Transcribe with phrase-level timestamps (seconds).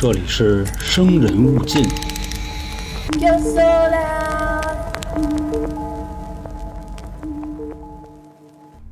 [0.00, 1.82] 这里是生人勿近。
[3.18, 4.62] Yo sola.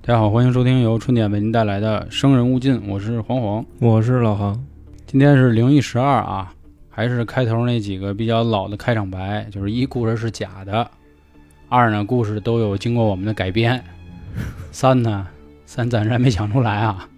[0.02, 3.64] 大家好，欢迎收听由春点为您带来的《生人勿近》，我是黄黄。
[3.78, 4.60] 我是老航，
[5.06, 6.52] 今天是灵异十二啊，
[6.90, 10.90] 还是开头那几个比较老的开场白，就是一故事是假的，
[11.68, 13.80] 二呢故事都有经过我们的改编，
[14.72, 15.24] 三呢
[15.66, 17.08] 三暂时还没想出来啊。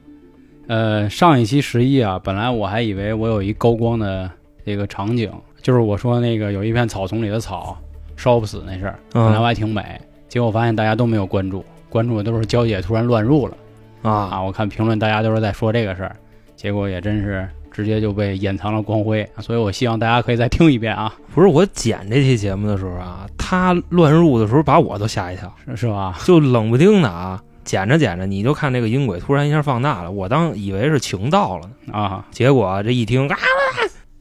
[0.68, 4.30] 呃，上一期十一啊，本来我还以为我有一高光的
[4.66, 5.32] 这个场景，
[5.62, 7.76] 就是我说那个有一片草丛里的草
[8.16, 13.56] 烧不死那事儿，本来我嗯还挺美，结果发现大家都没有关注，关注的都是娇姐突然乱入了。
[14.02, 16.14] 啊，啊，我看评论大家都是在说这个事儿，
[16.54, 26.18] 结果也真是直接就被掩藏了光辉，所以我希望大家可以再听一遍啊，不是我剪这期节目的时候啊，他乱入的时候把我都吓一跳，是是吧？
[26.24, 33.36] 就冷不丁的啊，剪着剪着你就看这个音轨突然一下放大了，我当以为是情到了呢，啊，结果这一听啊，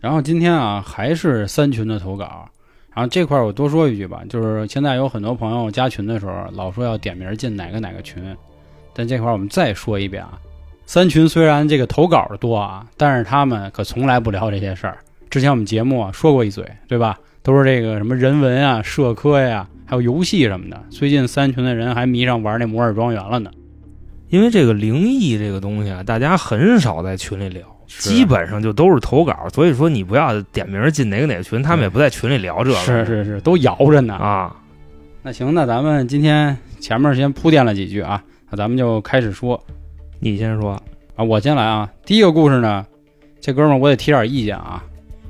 [0.02, 2.50] 然后今天啊还是三群的投稿，
[2.94, 8.22] 然后这块我多说一句吧，就是现在有很多朋友加群的时候老说要点名进哪个哪个群，
[8.94, 10.38] 但这块我们再说一遍啊，
[10.86, 14.98] 三群虽然这个投稿的多啊，但是他们可从来不聊这些事儿。
[15.30, 17.18] 之前我们节目啊说过一嘴，对吧？
[17.44, 20.80] 都是这个什么人文啊、社科呀、还有游戏什么的。
[20.92, 23.50] 最近三群的人还迷上玩那摩尔庄园了呢。
[24.30, 27.66] 因为这个灵异这个东西啊，大家很少在群里聊。
[27.88, 32.76] 基本上就都是投稿，所以说你不要点名进哪个哪个群，他们也不在群里聊这个。
[32.76, 34.14] 是是是，都摇着呢。
[34.14, 34.54] 啊，
[35.24, 39.64] 那行，那咱们今天前面先铺垫了几句啊，那咱们就开始说
[40.20, 40.72] 你先说，
[41.16, 41.90] 啊，我先来啊。
[42.06, 42.86] 第一个故事呢，
[43.40, 44.84] 这哥们儿我得提点意见啊，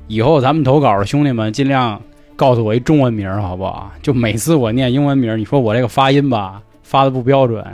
[0.08, 2.02] 以后咱们投稿的兄弟们尽量
[2.38, 3.90] 告诉我一中文名儿好不好？
[4.00, 7.66] 就每次我念英文名儿，你说我这个发音吧，发的不标准，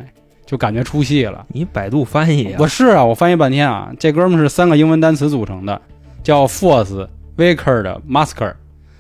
[0.46, 1.44] 就感觉出戏了。
[1.48, 5.78] 你百度翻译啊我，是啊，我翻译半天啊，这哥们儿是三个英文单词组成的，
[6.22, 7.06] 叫 Force、
[7.36, 8.54] Wicked、Masker，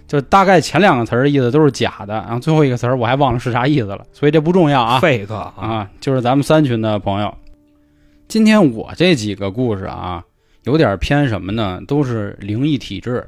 [0.06, 5.00] 就是大概前两个词儿的意思都是假的，然后最后一个词儿我还忘了是啥意思了，所以这不重要啊。
[5.00, 7.34] fake 啊，啊，就是咱们三群的朋友。
[8.28, 10.22] 今天我这几个故事啊，
[10.64, 11.80] 有点偏什么呢？
[11.88, 13.26] 都是灵异体质，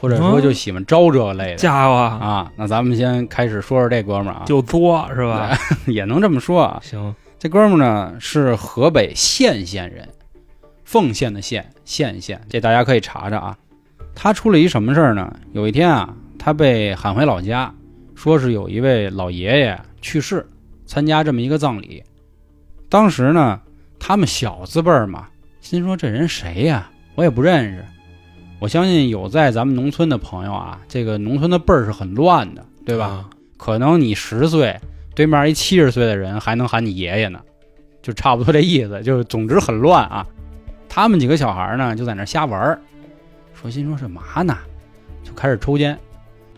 [0.00, 2.52] 或者说就喜欢招这类的、家伙啊啊。
[2.56, 5.56] 那咱们先开始说说这哥们儿啊，就作是吧？
[5.86, 6.80] 也能这么说啊。
[6.82, 10.08] 行，这哥们儿呢是河北献县人，
[10.84, 13.58] 奉县的县，献县，这大家可以查查啊。
[14.14, 15.34] 他出了一什么事儿呢？
[15.52, 17.72] 有一天啊，他被喊回老家，
[18.14, 20.44] 说是有一位老爷爷去世，
[20.86, 22.02] 参加这么一个葬礼。
[22.88, 23.60] 当时呢，
[23.98, 25.28] 他们小字辈儿嘛，
[25.60, 26.90] 心说这人谁呀？
[27.14, 27.84] 我也不认识。
[28.60, 33.06] 我相信有在咱们农村的朋友啊，这个农村的辈儿是很乱的，对吧？
[33.06, 33.30] 啊？
[33.56, 34.78] 可能你十岁，
[35.14, 37.40] 对面一七十岁的人还能喊你爷爷呢，
[38.02, 39.00] 就差不多这意思。
[39.02, 40.26] 就是总之很乱啊。
[40.88, 42.80] 他们几个小孩呢，就在那瞎玩儿，
[43.54, 44.56] 说心说是嘛呢，
[45.22, 45.96] 就开始抽烟，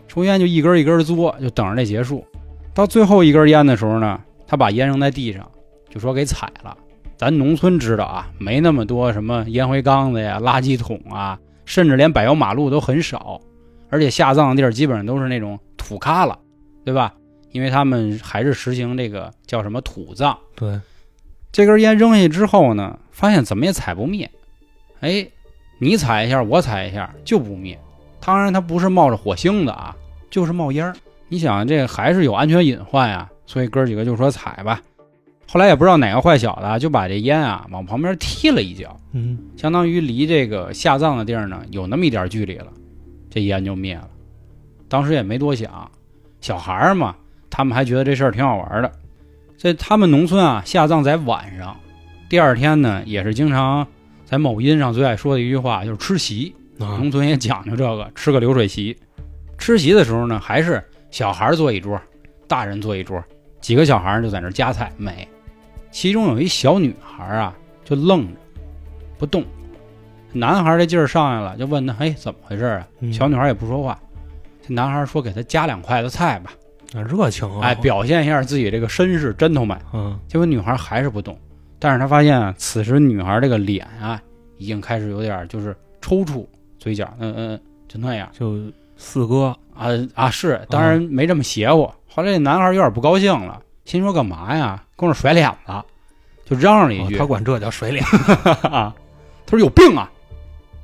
[0.07, 2.25] 抽烟就一根一根嘬，就等着这结束。
[2.73, 5.47] 到最后一根烟的时候呢，他把烟扔在地上，
[5.89, 6.75] 就说给踩了。
[7.17, 11.37] 咱农村知道啊，没那么多什么烟灰缸子呀、垃圾桶啊，
[11.71, 13.39] 甚至连柏油马路都很少，
[13.89, 16.35] 而且下葬的地儿基本上都是那种土旮旯。
[16.83, 17.13] 对吧？
[17.51, 20.37] 因为他们还是实行这个叫什么土葬。
[20.55, 20.79] 对，
[21.51, 24.29] 这根烟扔下去之后呢，发现怎么也踩不灭。
[24.99, 25.25] 哎，
[25.79, 27.79] 你踩一下，我踩一下就不灭。
[28.19, 29.95] 当然，它不是冒着火星子啊，
[30.29, 30.95] 就是冒烟儿。
[31.29, 34.81] 你想，这个还是有安全隐患呀，所以哥几个就说踩吧。
[35.51, 42.67] 后来也不知道哪个坏小子啊就把这烟啊往旁边踢了一脚，嗯，相当于离这个下葬的地儿呢有那么一点距离了，
[43.29, 44.07] 这烟就灭了。
[44.87, 45.91] 当时也没多想，
[46.39, 47.13] 小孩儿嘛，
[47.49, 48.89] 他们还觉得这事儿挺好玩的。
[49.57, 51.75] 这他们农村啊，下葬在晚上，
[52.29, 53.85] 第二天呢，也是经常
[54.23, 56.55] 在某音上最爱说的一句话，就是吃席。
[56.79, 58.97] 啊农村也讲究这个，吃个流水席。
[59.57, 62.01] 吃席的时候呢，还是小孩儿坐一桌，
[62.47, 63.21] 大人坐一桌，
[63.59, 65.27] 几个小孩儿就在那儿夹菜美。
[65.91, 67.53] 其中有一小女孩啊，
[67.83, 68.33] 就愣着
[69.17, 69.43] 不动。
[70.33, 73.99] 男孩儿这劲儿上来了，就问他：“哎，怎么回事啊？”嗯小女孩也不说话。
[74.65, 76.53] 这男孩说：“给他加两筷子菜吧。
[76.93, 79.77] 啊热情啊，哎，表现一下自己这个绅士 gentleman。
[79.93, 81.37] 嗯结果女孩还是不动，
[81.79, 84.21] 但是他发现啊，此时女孩这个脸啊，
[84.57, 86.45] 已经开始有点就是抽搐，
[86.79, 88.57] 嘴角嗯嗯嗯，就那样就
[88.95, 91.91] 四哥啊啊是，当然没这么邪乎。
[92.09, 95.73] 后来这男孩有点不高兴了，心说干嘛呀，跟我甩脸子，
[96.51, 98.03] 就嚷嚷了一句，哦他管这叫水脸，
[98.69, 98.93] 啊，
[99.45, 100.11] 他说有病啊，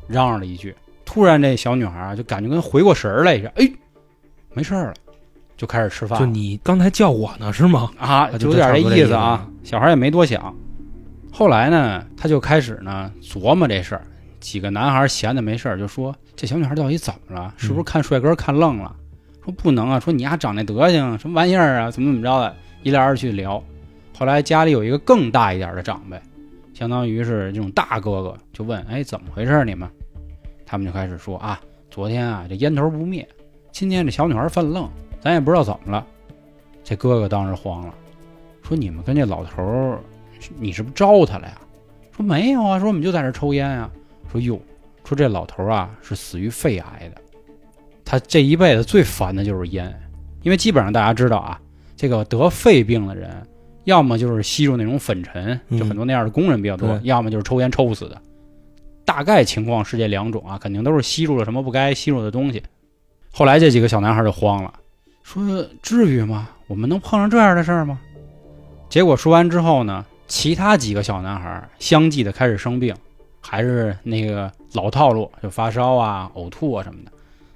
[0.08, 0.74] 嚷嚷了一句。
[1.04, 3.70] 突然这小女孩啊，就感觉跟回过神来一下，哎，
[4.54, 4.94] 没事儿了，
[5.58, 6.26] 就开始吃饭就。
[6.26, 7.92] 你刚才叫我呢是吗？
[8.00, 9.46] 啊，就有点这意思啊。
[9.64, 10.56] 小孩也没多想。
[11.32, 14.02] 后来呢，他就开始呢琢磨这事儿，
[14.40, 17.54] 几个男孩闲的没事儿，就说这小女孩到底怎么了？
[17.58, 18.96] 是不是看帅哥看愣了？
[19.44, 21.92] 说不能啊，说你丫长那德行，什么玩意儿啊？
[21.92, 22.56] 怎么怎么着的？
[22.84, 23.62] 一来二去聊。
[24.18, 26.20] 后来家里有一个更大一点的长辈，
[26.74, 29.64] 相当于是这种大哥哥，就问：哎，怎么回事？
[29.64, 29.88] 你们？
[30.66, 31.62] 他们就开始说啊，
[31.92, 33.28] 昨天啊这烟头不灭，
[33.72, 34.90] 今天这小女孩犯愣，
[35.22, 36.04] 咱也不知道怎么了。
[36.84, 37.94] 这哥哥当时慌了，
[38.64, 40.00] 说你们跟这老头，
[40.58, 41.62] 你是不是招他了呀？
[42.16, 43.88] 说没有啊，说我们就在这抽烟啊。
[44.32, 44.60] 说哟，
[45.04, 47.22] 说这老头啊是死于肺癌的，
[48.04, 49.96] 他这一辈子最烦的就是烟，
[50.42, 51.62] 因为基本上大家知道啊，
[51.96, 53.30] 这个得肺病的人，
[53.88, 58.22] 要么就是吸入那种粉尘，就很多那样的工人比较多，对要么就是抽烟抽死的。
[59.06, 62.62] 大概情况是这两种啊，肯定都是吸入了什么不该吸入的东西。
[63.32, 64.74] 后来这几个小男孩就慌了，
[65.24, 66.50] 说至于吗？
[66.68, 67.98] 我们能碰上这样的事儿吗？
[68.90, 72.94] 结果说完之后呢，其他几个小男孩相继的开始生病，
[73.40, 77.12] 还是那个老套路，就发烧啊、呕吐啊什么的。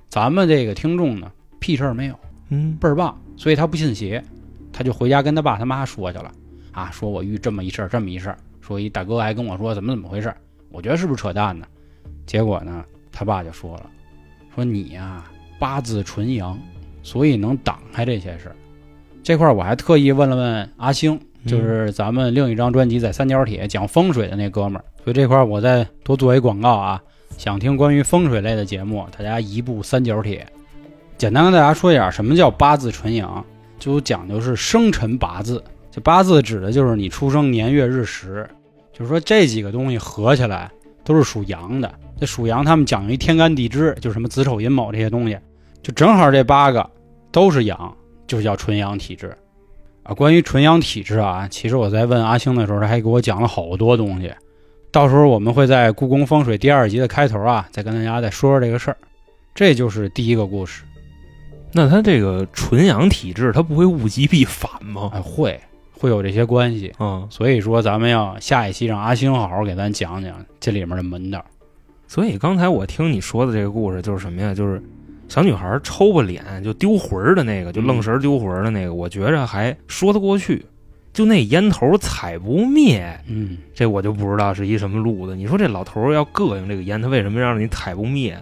[0.07, 1.30] 咱们这个听众呢，
[1.60, 2.18] 屁事儿没有，
[2.51, 4.24] 嗯，倍儿棒，所以他不信邪，
[4.72, 6.32] 他就回家跟他爸他妈说去了，
[6.72, 10.38] 啊，说我遇这么一事儿，这么一事儿，说一大哥还跟我说怎么怎么回事儿，
[10.72, 11.66] 我觉得是不是扯淡呢？
[12.26, 13.90] 结果呢，他爸就说了，
[14.56, 15.26] 说你呀、
[15.60, 16.58] 八字纯阳，
[17.04, 18.56] 所以能挡开这些事儿。
[19.24, 27.02] 这块儿我还特意问了问阿星，就是咱们另一张专辑在三角铁讲风水的那哥们儿，所以这块儿我再多做一广告啊。
[27.38, 30.46] 想听关于风水类的节目，大家移步三角铁。
[31.18, 33.44] 简单跟大家说一下，什么叫八字纯阳，
[33.81, 35.62] 就讲究是生辰八字。
[35.92, 38.50] 这八字指的就是你出生年月日时，
[38.94, 40.72] 就是说这几个东西合起来
[41.04, 41.94] 都是属阳的。
[42.18, 45.38] 这属阳，他们讲究一天干地支，就什么子丑寅卯这些东西，
[45.81, 46.88] 就正好这八个
[47.31, 47.94] 都是阳，
[48.28, 49.36] 就叫纯阳体质。
[50.04, 54.31] 啊，关于纯阳体质啊，其实我在问阿星的时候，他还给我讲了好多东西。
[54.92, 58.98] 到时候我们会在《故宫风水》第二集的开头啊，再跟大家再说说这个事儿。
[59.56, 60.84] 这就是第一个故事。
[61.74, 65.12] 那他这个纯阳体质，他不会物极必反吗？
[65.14, 65.60] 哎，会
[65.92, 66.94] 会有这些关系。
[67.00, 71.44] 嗯，所以说，咱们要下一期让阿星好好给咱讲讲这里面的门道。
[72.08, 74.54] 所以刚才我听你说的这个故事就是什么呀？
[74.54, 74.82] 就是
[75.30, 80.66] 小女孩抽吧脸就丢魂儿的那个，就愣神儿丢魂儿的那个，我觉着还说得过去。
[81.14, 85.36] 就那烟头踩不灭，嗯，这我就不知道是一什么路子。
[85.36, 88.38] 你说这老头儿要膈应这个烟，他为什么让你踩不灭？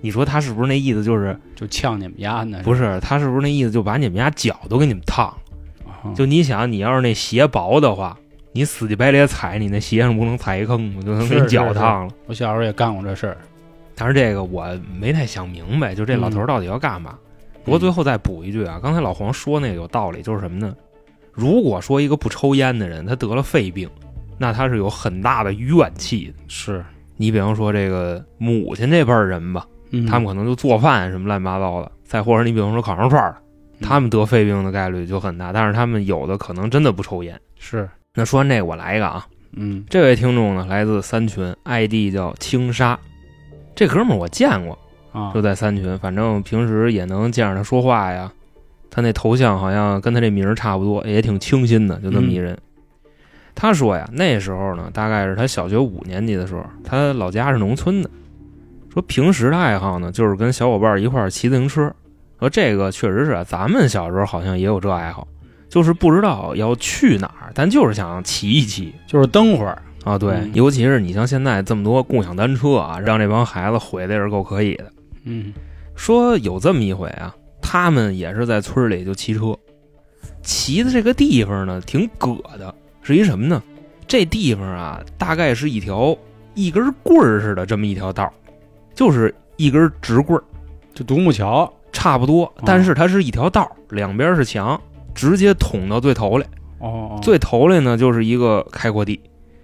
[0.00, 2.60] 你说他是不是那意思就是就呛你们家呢？
[2.62, 2.98] 不是？
[3.00, 5.90] 他是不是那意思就把你们家脚都给你们烫了？
[5.90, 8.16] 啊就你想，你要是那鞋薄的话，
[8.52, 11.02] 你死乞白咧踩，你那鞋上不能踩一坑吗？
[11.04, 12.14] 就能给你脚烫了。
[12.26, 13.36] 我小时候也干过这事儿。
[13.94, 14.64] 但是这个我
[15.00, 17.18] 没太想明白，就这老头儿到底要干嘛？
[17.64, 20.74] 不过最后再补一句啊，刚才老黄说那个有道理，就是什么呢？
[21.32, 23.90] 如果说一个不抽烟的人他得了肺病，
[24.38, 26.34] 那他是有很大的怨气的。
[26.46, 26.84] 是，
[27.16, 33.36] 你比方说这个母亲这辈人吧，嗯，他们可能就做饭什么乱七八糟的，再或者你比方说烤羊串儿，
[33.80, 35.52] 嗯他们得肺病的概率就很大。
[35.52, 37.40] 但是他们有的可能真的不抽烟。
[37.58, 42.98] 是，那说完这个，我来一个啊，嗯这位听众呢来自三群，ID 叫青沙，
[43.74, 44.78] 这哥们儿我见过，
[45.12, 48.30] 啊就在三群，反正平时也能见着他说话呀。
[48.90, 52.58] 他那头像好像跟他这名儿差不多，也挺清新的，就那么一人。
[53.54, 58.10] 他说呀，那时候呢，大概是他小学五年级的时候，他老家是农村的。
[58.98, 61.94] 说平时的爱好呢，就是跟小伙伴一块儿骑自行车。
[62.40, 65.26] 说这个确实是啊，咱们小时候好像也有这爱好，
[65.68, 68.92] 就是不知道要去哪儿，但就是想骑一骑。
[69.06, 69.80] 就是蹬会儿。
[70.02, 74.90] 啊，对，嗯尤其是你像现在这么多共享单车啊，让这帮孩子毁的也是够可以的。
[75.22, 75.52] 嗯
[75.94, 79.56] 说有这么一回啊，他们也是在村里就骑车，
[80.42, 83.62] 骑的这个地方呢挺葛的，是一什么呢？
[84.08, 86.16] 这地方啊，大概是一条
[86.54, 88.32] 一根棍儿似的这么一条道儿，
[88.98, 90.42] 就是一根直棍儿，
[90.92, 91.72] 就独木桥。
[91.92, 94.80] 差不多，但是它是一条道儿，两边是墙，
[95.14, 96.44] 直接捅到最头来。
[96.80, 99.20] 哦，哦最头来呢就是一个开阔地，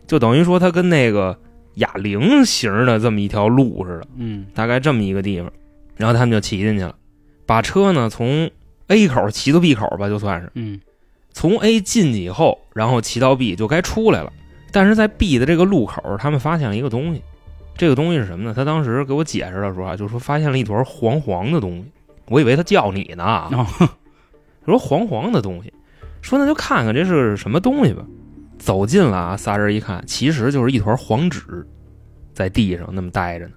[0.07, 1.37] 就等于说它跟那个
[1.75, 4.07] 哑铃型的这么一条路似的。
[4.17, 5.53] 嗯大概这么一个地方，
[5.97, 6.95] 然后他们就骑进去了，
[7.47, 8.51] 把车呢从
[8.89, 10.81] A 口骑到 B 口吧，就算是嗯
[11.33, 14.33] 从 A 进去以后，然后骑到 B 就该出来了。
[14.73, 17.23] 但是在 B 的这个路口，他们发现了一个东西，
[17.77, 18.55] 这个东西是什么呢？
[18.55, 21.85] 他当时给我解释的时候啊，就说发现了一坨黄黄的东西，
[22.29, 23.89] 我以为他叫你呢啊，哦
[24.65, 25.73] 说黄黄的东西，
[26.23, 28.05] 说那就看看这是什么东西吧。
[28.57, 31.67] 走近了啊，仨人一看，其实就是一团黄纸，
[32.33, 33.53] 在地上那么待着呢。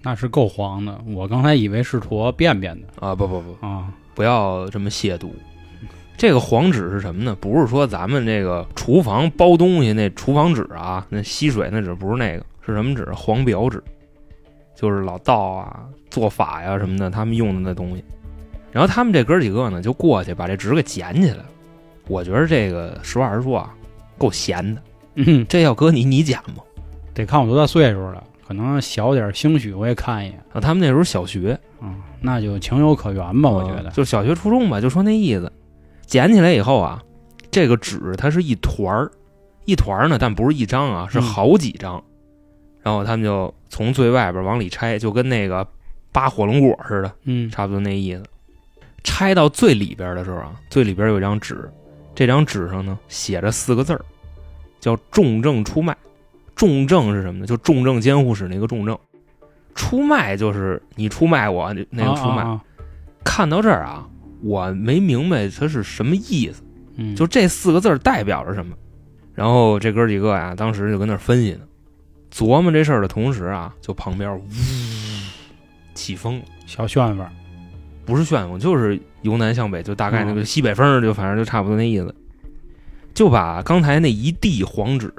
[0.00, 0.98] 那是够黄的。
[1.08, 3.92] 我刚才以为是坨便便的啊，不不不，啊。
[4.14, 5.28] 不要这么亵渎。
[6.16, 7.36] 这个黄纸是什么呢？
[7.40, 13.04] 不是说咱们这个厨房包东西那厨房纸啊，那吸水那纸不是那个，是什么纸？
[13.14, 13.82] 黄表纸。
[14.74, 18.04] 就是老道啊、做法呀什么的，他们用的那东西。
[18.70, 21.46] 然后他们这哥几个呢，就过去把这纸给捡起来了。
[22.06, 23.74] 我觉得这个实话实说啊，
[24.16, 24.80] 够闲的。
[25.16, 26.62] 嗯，这要搁你，你捡吗？
[27.12, 30.40] 得看我多大岁数了，可能小点儿兴许我也看一眼。
[30.52, 33.92] 啊，他们那时候小学，嗯，那就情有可原吧，我觉得嗯。
[33.92, 35.52] 就小学初中吧，就说那意思。
[36.06, 37.02] 捡起来以后啊，
[37.50, 39.10] 这个纸它是一团儿，
[39.64, 42.00] 一团儿呢，但不是一张啊，是嗯好几张。
[42.88, 45.68] 然后他们就从最外边往里拆，就跟那个
[46.10, 48.22] 扒火龙果似的，嗯差不多那意思。
[49.04, 51.70] 拆到最里边的时候啊，最里边有一张纸，
[52.14, 54.00] 这张纸上呢写着四个字儿，
[54.80, 55.94] 叫“重症出卖”。
[56.56, 57.46] 重症是什么呢？
[57.46, 58.98] 就重症监护室那个重症，
[59.74, 62.42] 出卖就是你出卖我那个出卖。
[62.42, 62.64] 啊啊啊
[63.22, 64.08] 看到这儿啊，
[64.42, 66.62] 我没明白它是什么意思，
[66.96, 68.74] 嗯，就这四个字代表着什么。
[69.34, 71.60] 然后这哥几个呀，当时就跟那分析呢，
[72.32, 74.42] 琢磨这事儿的同时啊，就旁边呜
[75.94, 77.26] 起风了，小旋风。
[78.04, 82.14] 不是旋风，就是由南向北，就大概那个西北风，就反正就差不多那意思。
[83.12, 85.12] 就把刚才那一地黄纸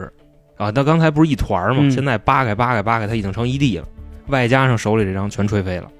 [0.57, 1.81] 啊，他刚才不是一团儿吗？
[1.83, 3.87] 嗯现在扒开扒开扒开，它已经成一地了，
[4.27, 5.91] 外加上手里这张全吹飞了。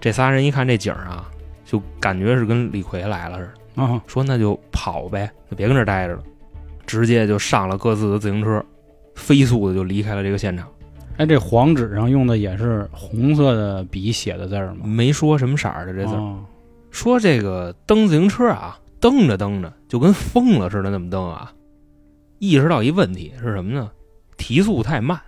[0.00, 1.30] 这仨人一看这景儿啊，
[1.64, 3.82] 就感觉是跟李逵来了似的。
[3.82, 6.22] 啊，说那就跑呗，就别跟这儿待着了，
[6.84, 8.62] 直接就上了各自的自行车，
[9.14, 10.68] 飞速的就离开了这个现场，
[11.16, 14.86] 哎，这黄纸上用的也是红色的笔写的字儿吗？
[14.86, 16.18] 没说什么色儿的这字儿。
[16.18, 16.44] 哦
[16.90, 21.52] 说这个蹬自行车啊，蹬着蹬着就跟疯了似的那么蹬啊，
[22.38, 23.90] 意识到一问题是什么呢？
[24.36, 25.20] 提速太慢，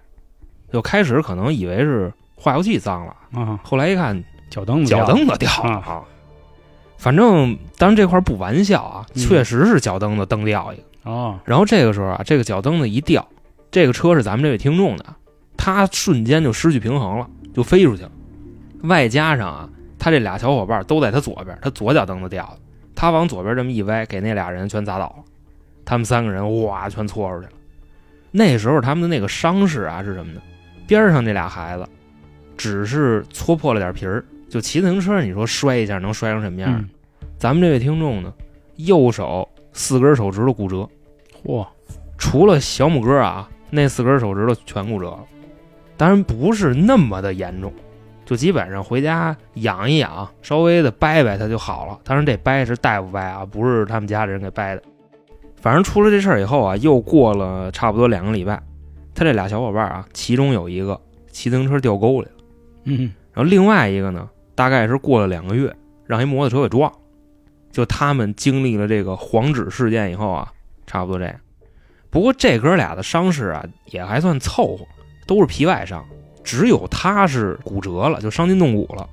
[0.73, 6.05] 就开始可能以为是化油器脏了，啊，后来一看脚蹬子脚蹬子掉了啊。
[6.99, 10.83] 反正当然这块不玩笑啊，嗯确实是脚蹬子蹬掉一个。
[11.11, 13.27] 哦，然后这个时候啊，这个脚蹬子一掉，
[13.71, 15.05] 这个车是咱们这位听众的，
[15.57, 18.11] 他瞬间就失去平衡了，就飞出去了。
[18.83, 19.69] 外加上啊，
[19.99, 22.59] 他这俩小伙伴都在他左边，他左脚蹬子掉了，
[22.95, 25.25] 他往左边这么一歪，给那俩人全砸倒了。
[25.85, 27.53] 他们三个人哇，全搓出去了。
[28.31, 30.41] 那时候他们的那个伤势啊是什么呢？
[30.87, 31.87] 边上那俩孩子
[32.57, 36.73] 只是搓破了点皮儿，就骑自行车，你说摔一下能摔成什么样？
[36.79, 36.89] 嗯，
[37.39, 38.33] 咱们这位听众呢，
[38.77, 40.89] 右手四根手指头骨折，
[41.45, 41.67] 嚯，
[42.19, 45.25] 除了小拇哥啊，那四根手指头全骨折了。
[45.97, 47.73] 当然不是那么的严重，
[48.25, 51.99] 就基本上回家养一养，稍微的掰掰它就好了。
[52.05, 54.83] 当然这掰是大夫掰啊，不是他们家里人给掰的。
[55.57, 58.63] 反正出了这事儿以后啊，又过了差不多两个礼拜，
[59.15, 62.33] 他这俩小伙伴啊，其中有一个骑自行车掉沟里了，
[62.85, 66.99] 嗯，然后另外一个呢，大概是过了两个月，让一摩托车给撞了。
[67.73, 70.53] 就他们经历了这个黄纸事件以后啊，
[70.87, 71.35] 差不多这样。
[72.11, 74.87] 不过这哥俩的伤势啊，也还算凑合，
[75.27, 76.05] 都是皮外伤，
[76.43, 79.09] 只有他是骨折了，就伤筋动骨了。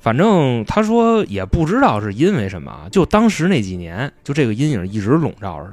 [0.00, 5.72] 反正他说也不知道是因为什么啊，就当时那几年，就这个阴影一直笼罩着，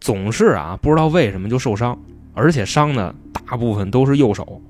[0.00, 1.98] 总是啊不知道为什么就受伤，
[2.34, 4.60] 而且伤的大部分都是右手，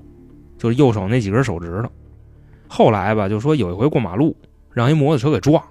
[0.57, 1.89] 就是右手那几根手指头。
[2.69, 4.35] 后来吧，就说有一回过马路，
[4.71, 5.69] 让一摩托车给撞了。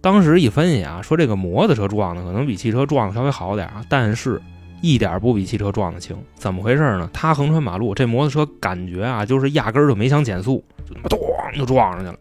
[0.00, 4.40] 当时一分析啊，说这个摩托车撞的可能比汽车撞的稍微好点啊，但是
[4.80, 6.16] 一点不比汽车撞的轻。
[6.34, 7.08] 怎么回事呢？
[7.12, 12.16] 他横穿马路，这摩托车感觉啊，就是压根儿就没想减速，就他妈咣就撞上去了，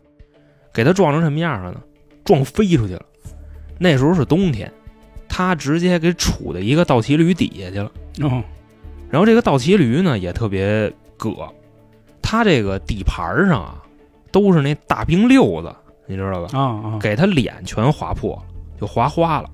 [0.74, 1.82] 给他撞成什么样了呢？
[2.24, 3.02] 撞飞出去了。
[3.78, 4.72] 那时候是冬天，
[5.28, 7.92] 他直接给杵在一个倒骑驴底下去了。
[8.22, 8.44] 哦，
[9.10, 11.34] 然后这个倒骑驴呢也特别葛，
[12.22, 13.82] 他这个底盘上啊
[14.32, 15.74] 都是那大冰溜子，
[16.08, 16.60] 你知道吧？
[16.60, 18.44] 啊啊，给他脸全划破了，
[18.80, 19.50] 就划花了。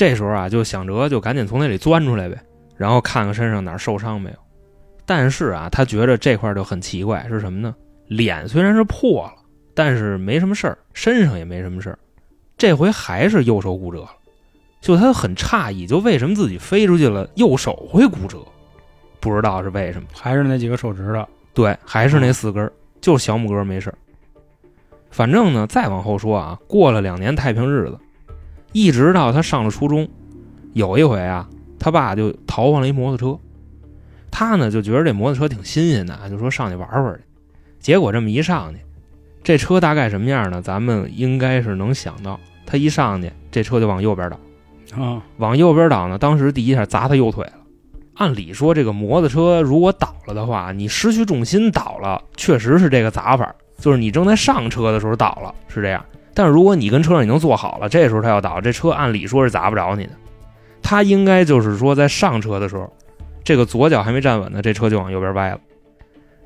[0.00, 2.34] 这时候啊，就想着就赶紧从那里钻出来呗，
[2.74, 4.36] 然后看看身上哪儿受伤没有。
[5.04, 7.74] 但是啊，他觉得这块就很奇怪，是什么呢？
[8.06, 9.34] 脸虽然是破了，
[9.74, 11.98] 但是没什么事儿，身上也没什么事儿。
[12.56, 14.10] 这回还是右手骨折了，
[14.80, 18.38] 就他很诧异，就为什么自己飞出去了，右手会骨折？
[19.20, 20.08] 不知道是为什么。
[20.14, 21.22] 还是那几个手指头。
[21.52, 23.98] 对，还是那四根儿，就是小拇哥没事儿。
[25.10, 27.98] 反正呢，再往后说啊，过了两年太平日子，
[28.72, 30.08] 一直到他上了初中，
[30.72, 31.48] 有一回啊，
[31.78, 33.40] 他爸就淘换了一摩托车，
[34.30, 37.20] 他呢就觉得这摩托车挺新鲜的，就说上去玩玩去。
[37.80, 38.80] 结果这么一上去，
[39.42, 40.60] 这车大概什么样呢？
[40.62, 44.38] 咱们应该是能想到，他一上去，这车就往右边倒。
[45.02, 47.52] 啊，往右边倒呢，当时第一下砸他右腿了。
[48.14, 56.04] 按理说，这个摩托车如果倒了的话，你失去重心倒了，确实是这个砸法，就是你正在上车的时候倒了，是这样。
[56.40, 60.12] 但是如果你跟车上已经坐好了，这时候他要倒，这车按理说是砸不着你的。
[60.80, 62.90] 他应该就是说在上车的时候，
[63.44, 65.60] 这个左脚还没站稳呢，这车就往右边歪了。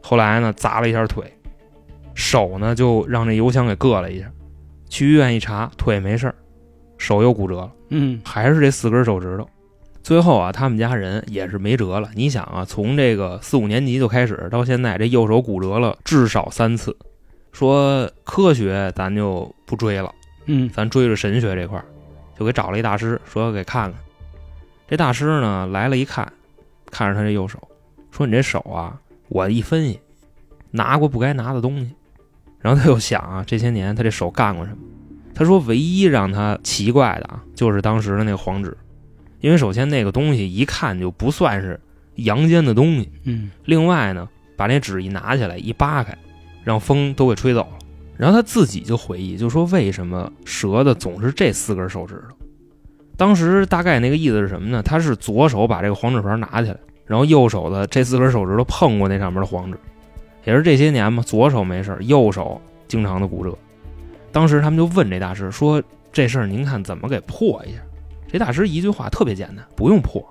[0.03, 1.23] 后来呢砸了一下腿，
[2.13, 4.27] 手呢就让这油箱给硌了一下，
[4.89, 6.35] 去医院一查，腿没事儿，
[6.99, 9.49] 手又骨折了，嗯还是这四根手指头。
[10.03, 12.11] 最后啊，他们家人也是没辙了。
[12.17, 16.97] 你想啊，从这个四五年级就开始到现在，这右手骨折了至少三次。
[17.55, 20.13] 说科学咱就不追了，
[20.47, 21.85] 嗯咱追着神学这块儿，
[22.39, 23.99] 就给找了一大师，说给看看。
[24.89, 26.31] 这大师呢来了一看，
[26.91, 27.59] 看着他这右手，
[28.11, 30.01] 说你这手啊，我一分析，
[30.73, 31.91] 拿过不该拿的东西。
[32.59, 34.79] 然后他又想啊，这些年他这手干过什么？
[35.35, 38.77] 他说唯一让他奇怪的啊，就是当时的那个黄纸，
[39.41, 41.81] 因为首先那个东西一看就不算是
[42.17, 46.17] 阳间的东西，嗯另外呢，把那纸一拿起来一扒开，
[46.65, 47.79] 让风都给吹走了。
[48.17, 52.37] 然后他自己就回忆，就说为什么折的总是这四根手指头？
[53.17, 54.83] 当时大概那个意思是什么呢？
[54.83, 59.79] 他是左手把这个黄纸团拿起来，然后右手的这四根手指头碰过那上面的黄纸，
[60.45, 63.57] 也是这些年嘛，左手没事，右手经常的骨折。
[64.33, 67.79] 当时他们就问这大师说：“这事儿您看怎么给破一下？”
[68.27, 70.25] 这大师一句话特别简单，不用破，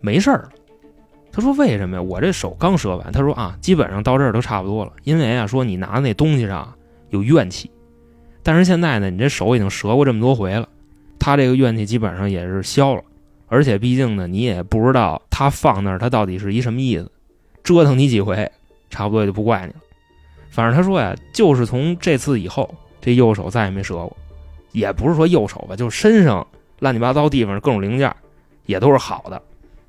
[0.00, 0.48] 没事儿。
[1.38, 2.02] 他说：“为什么呀？
[2.02, 6.74] 我这手刚折完。”他说：“啊，基本上到这儿都差不多了，因为啊，说你拿那东西上
[7.10, 7.70] 有怨气，
[8.42, 10.68] 但是现在呢，你这手已经折过这么多回了，
[11.16, 13.02] 他这个怨气基本上也是消了，
[13.46, 17.08] 而且毕竟呢，你也不知道他放那儿他到底是一什么意思，
[17.62, 18.50] 折腾你几回，
[18.90, 19.78] 差不多也就不怪你了。
[20.50, 22.68] 反正他说呀，就是从这次以后，
[23.00, 24.16] 这右手再也没折过，
[24.72, 26.44] 也不是说右手吧，就是身上
[26.80, 28.12] 乱七八糟地方各种零件
[28.66, 29.40] 也都是好的。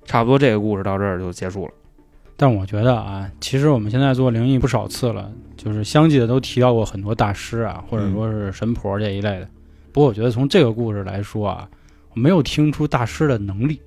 [0.10, 1.74] 差不多这个故事到这儿就结束了。
[2.36, 9.48] 但我觉得啊，其实我们现在做灵异不少次了，就是相继的都提到过很多大师啊，或者说是神婆这一类的。
[9.92, 11.70] 不过我觉得从这个故事来说啊，
[12.16, 13.80] 我没有听出大师的能力，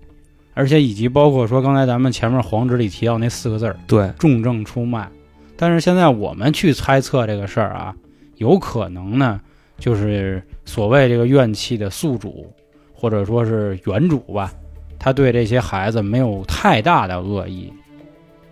[0.55, 5.11] 而且以及包括说刚才咱们前面黄纸里提到那四个字儿对，“重症出卖”，
[5.57, 7.93] 但是现在我们去猜测这个事儿啊，
[8.37, 9.41] 有可能呢，
[9.77, 12.47] 就是所谓这个怨气的宿主，
[12.93, 14.53] 或者说是原主吧，
[15.03, 17.73] 他对这些孩子没有太大的恶意。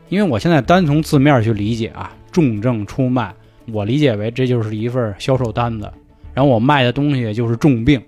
[0.08, 3.32] 因为我现在单从字面去理解啊，重症出卖，
[3.72, 5.88] 我理解为这就是一份销售单子，
[6.34, 8.02] 然后我卖的东西就是重病，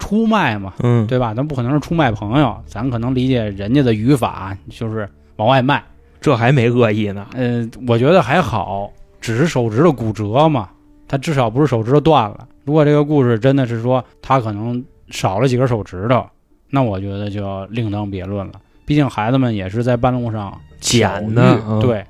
[0.00, 1.32] 出卖嘛，嗯，对吧？
[1.32, 5.80] 咱不可能是出卖朋友，咱可能理解人家的语法就是往外卖。
[6.20, 7.28] 这还没恶意呢。
[7.34, 10.68] 嗯、我觉得还好，只是手指头骨折嘛，
[11.06, 12.48] 他至少不是手指头断了。
[12.64, 16.26] 如果这个故事真的是说他可能少了几根手指头，
[16.74, 18.54] 那我觉得就要另当别论了。
[18.86, 22.04] 毕竟孩子们也是在半路上捡的嗯对，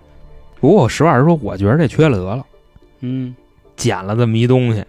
[0.61, 2.47] 不过我实话实说，我觉得这缺了德了，
[3.01, 3.35] 嗯，
[3.77, 4.83] 捡了这么一东西，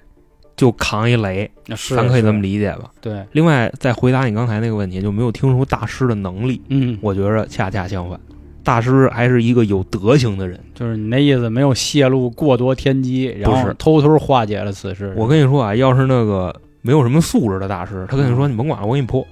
[0.56, 2.92] 就扛一雷，那是咱可以这么理理解吧？
[3.02, 6.62] 对，另外，再回答你刚才那个问题，就没有听出大师的能力。
[6.70, 8.20] 嗯，我觉着恰恰相反，
[8.64, 10.58] 大师还是一个有德行的人。
[10.74, 15.14] 就是你那意思，没有泄露过多天机，然后偷偷化解了此事。
[15.18, 19.26] 我跟你说啊，要是那个没有什么素质的大师，他跟你说你甭管了，我给你破，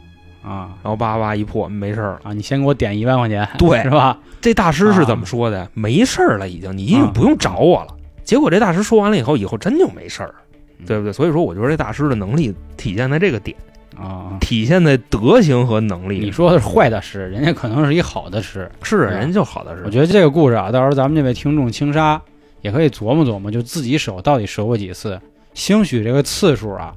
[0.43, 2.19] 啊然后叭叭一破，没事儿了。
[2.23, 4.17] 啊，你先给我点一万块钱，对是吧？
[4.41, 5.69] 这大师是怎么说的呀？
[5.73, 7.95] 没事儿了，已经，你已经啊不用找我了。
[8.23, 10.33] 结果这大师说完了以后，以后真就没事儿，
[10.79, 11.13] 嗯对不对？
[11.13, 13.55] 所以说，我觉得这大师的能力体现在这个点，
[13.95, 16.19] 啊，体现在德行和能力。
[16.19, 18.69] 你说的是坏大师，人家可能是一好的师。
[18.81, 22.19] 是人就好的师，我觉得这个故事啊，到时候咱们这位听众轻沙
[22.61, 25.19] 也可以琢磨琢磨，就自己手到底折过几次，
[25.53, 26.93] 兴许这个次数啊，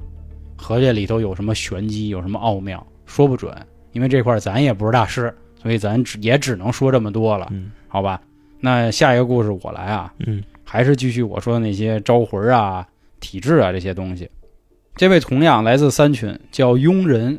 [0.57, 3.55] 和这里头有什么玄机，有什么奥妙，说不准。
[3.93, 8.21] 因为这块儿咱也不是大师，所以咱只也只能说这么多了，嗯好吧？
[8.59, 12.85] 那下一个故事我来啊，嗯还是继续我说的那些招魂啊、
[13.21, 14.29] 体质啊这些东西。
[14.97, 17.39] 这位同样来自三群，叫庸人，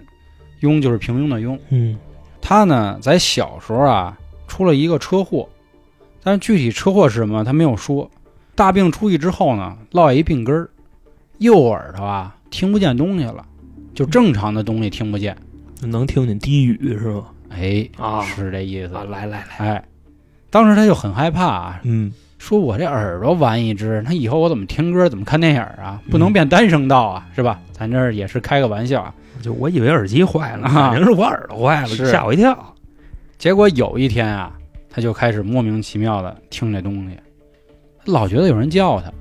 [0.62, 1.60] 庸就是平庸的庸。
[1.72, 1.98] 嗯
[2.42, 5.50] 他呢在小时候啊出了一个车祸，
[6.24, 8.10] 但是具体车祸是什么他没有说。
[8.56, 10.70] 大病初愈之后呢，落下一病根儿，
[11.40, 13.46] 右耳朵啊听不见东西了，
[13.94, 15.36] 就正常的东西听不见。
[15.82, 17.26] 能听见低语是吗？
[17.50, 18.96] 哎，啊是这意思。
[18.96, 19.86] 啊，来来来，哎，
[20.50, 26.02] 当时他就很害怕啊，嗯说我这耳朵完一只，那以后我怎么听歌，怎么看电影啊？
[26.12, 27.60] 不嗯能变单声道啊，是吧？
[27.72, 29.14] 咱这儿也是开个玩笑啊。
[29.42, 32.76] 就我以为耳机坏了，啊反正是我耳朵坏了，是吓我一跳。
[33.38, 34.56] 结果有一天啊，
[34.90, 37.18] 他就开始莫名其妙的听这东西，
[38.06, 39.12] 老觉得有人叫他，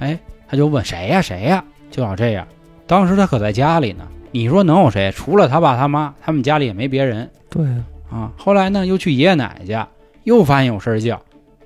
[0.00, 2.46] 哎，他就问谁呀谁呀，就老这样。
[2.86, 5.12] 当时他可在家里呢，你说能有谁？
[5.12, 8.32] 除了他爸他妈，他们家里也没别人对啊，啊。
[8.36, 9.88] 后来呢，又去爷爷奶奶家，
[10.24, 11.20] 又发现有事儿叫，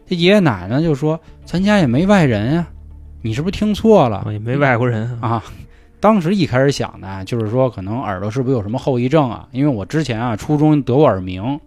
[0.06, 2.68] 这爷爷奶奶就说：“咱家也没外人啊，
[3.20, 5.28] 你是不是听错了？”也没外国人啊。
[5.28, 5.44] 啊，
[6.00, 9.48] 当时一开始想的，就是说可能耳朵是不是有什么后遗症啊？
[9.52, 11.58] 因为我之前啊，初中得过耳鸣，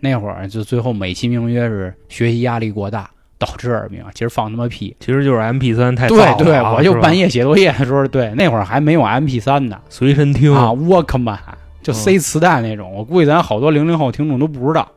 [0.00, 3.10] 那会儿就最后美其名曰是学习压力过大，
[3.44, 4.94] 导致耳鸣，其实放他妈屁。
[5.00, 11.38] 其实就是 M P 三太燥对对，了啊我就半夜写作业的时候，对那会儿还没有 M P 三呢随身听啊，Walkman
[11.82, 12.92] 就嗯塞磁带那种。
[12.94, 14.88] 我估计咱好多零零后听众都不知道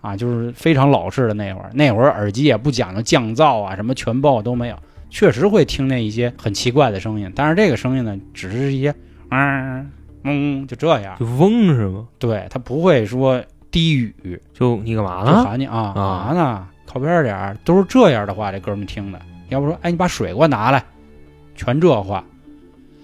[0.00, 1.70] 啊，就是非常老式的那会儿。
[1.74, 4.76] 那会儿耳机也不讲究降噪啊，什么全包都没有，
[5.08, 7.30] 确实会听见一些很奇怪的声音。
[7.36, 8.92] 但是这个声音呢，只是一些
[9.30, 9.88] 嗯
[10.24, 12.06] 嗯就这样，就嗡是吗？
[12.18, 14.12] 对，它不会说低语。
[14.52, 15.44] 就你干嘛就呢？
[15.44, 16.66] 喊你啊啊干嘛呢？
[16.92, 19.18] 靠边儿点儿，都是这样的话，这哥们听的。
[19.48, 20.82] 要不说，哎，你把水给我拿来，
[21.54, 22.22] 全这话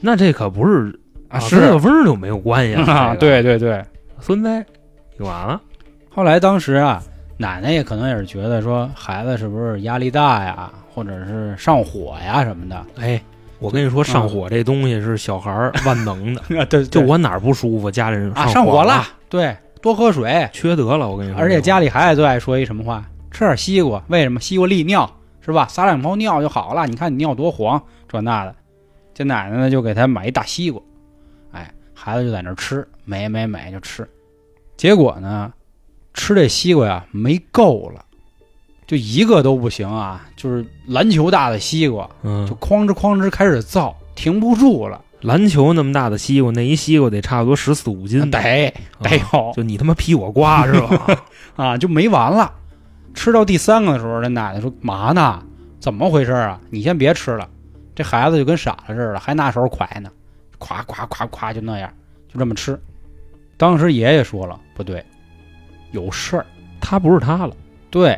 [0.00, 0.98] 那这可不是
[1.28, 3.82] 啊，跟这个味儿就没有关系了啊，，对对对。
[4.20, 4.64] 孙子，
[5.18, 5.60] 就完了？
[6.10, 7.02] 后来当时啊，
[7.36, 12.84] 奶奶也可能也是觉得说，孩子是不是压力大呀，或者是上火呀什么的。
[12.98, 13.20] 哎，
[13.58, 20.48] 我跟你说，上火这东西是小孩儿 万能的，啊，对就我哪儿不舒服，家里人啊，上火上火了，对，多喝水。
[20.52, 21.38] 缺德了，我跟你说。
[21.40, 23.04] 而且家里孩子最爱说一什么话？
[23.30, 24.40] 吃点西瓜，为什么？
[24.40, 25.10] 西瓜利尿
[25.40, 25.66] 是吧？
[25.68, 26.86] 撒两泡尿就好了。
[26.86, 28.54] 你看你尿多黄，这那的。
[29.14, 30.80] 这奶奶呢就给他买一大西瓜，
[31.50, 34.08] 哎，孩子就在那儿吃，美美美就吃。
[34.76, 35.52] 结果呢，
[36.14, 38.04] 吃这西瓜呀没够了，
[38.86, 51.24] 就一个都不行啊，就是篮球大的西瓜，嗯就，哐哧哐哧开始造，停不住了，篮球那么大的西瓜，那一西瓜得差不多十四五斤，得得啊有就你他妈劈我瓜是吧？
[51.56, 52.54] 啊，就没完了。
[53.18, 55.42] 吃到第三个的时候，这奶奶说：“嘛呢？
[55.80, 56.60] 怎么回事啊？
[56.70, 57.48] 你先别吃了。”
[57.96, 60.08] 这孩子就跟傻了似的，还拿手蒯呢，
[60.60, 61.92] 咵咵咵咵就那样，
[62.32, 62.80] 就这么吃。
[63.56, 65.04] 当时爷爷说了：“不对，
[65.90, 66.46] 有事儿。
[66.80, 67.52] 他不是他了，”
[67.90, 68.16] 对，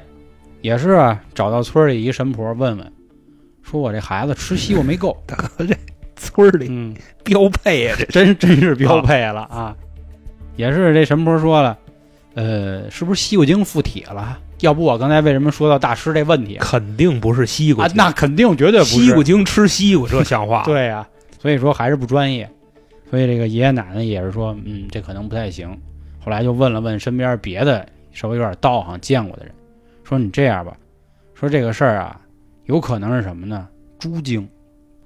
[0.60, 2.92] 也是啊，找到村里一神婆问问，
[3.62, 5.16] 说我这孩子吃西瓜没够。
[5.26, 5.74] 大 哥这
[6.16, 9.74] 村里嗯，标配啊，这真真是标配了啊！
[10.56, 11.78] 也是这神婆说了，
[12.34, 14.38] 呃，是不是西瓜精附体了？
[14.60, 16.64] 要不我刚才为什么说到大师这问题啊？
[16.64, 20.62] 肯定不是西瓜精，那肯定绝对不是西瓜精吃西瓜，这像话？
[20.66, 21.06] 对呀、
[21.38, 22.48] 所以说还是不专业。
[23.10, 25.68] 所以这个爷爷奶奶也是说，嗯，这可能不太行。
[26.24, 29.52] 后来就问了问身边别的稍微有点道行见过的人，
[30.04, 30.76] 说你这样吧，
[31.34, 32.20] 说这个事儿啊，
[32.66, 33.66] 有可能是什么呢？
[33.98, 34.48] 猪精。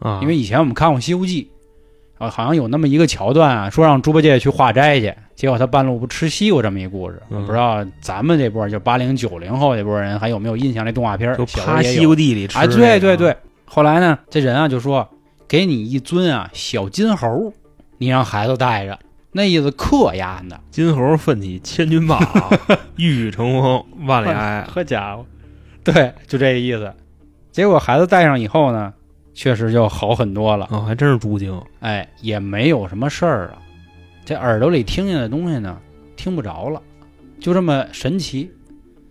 [0.01, 1.45] 啊，因为以前我们看过《西游记》，
[2.19, 7.21] 啊，好像有那么一个桥段啊，说让猪八戒去化斋去，结果他半路不吃西瓜这么一故事。
[7.31, 11.37] 嗯我不知道咱们这波就八零九零后这波人还有没有印象这动画片儿？
[11.37, 13.37] 就小时候也有趴西瓜地里吃哎，对对对。
[13.65, 15.09] 后来呢，这人啊就说，
[15.49, 17.53] 给你一尊啊小金猴，
[17.99, 18.97] 你让孩子带着，
[19.33, 20.57] 那意思克压呢。
[20.71, 22.51] 金猴奋起千钧棒啊，
[22.97, 24.65] 欲语成风万里哀。
[24.71, 25.27] 好家伙，
[25.83, 26.93] 对，就这意思。
[27.51, 28.93] 结果孩子带上以后呢，
[29.35, 30.69] 确实就好很多了。
[30.71, 31.61] 哦，还真是猪精。
[31.81, 33.59] 哎，也没有什么事儿啊。
[34.25, 35.79] 这耳朵里听见的东西呢，
[36.17, 36.81] 听不着了，
[37.39, 38.51] 就这么神奇。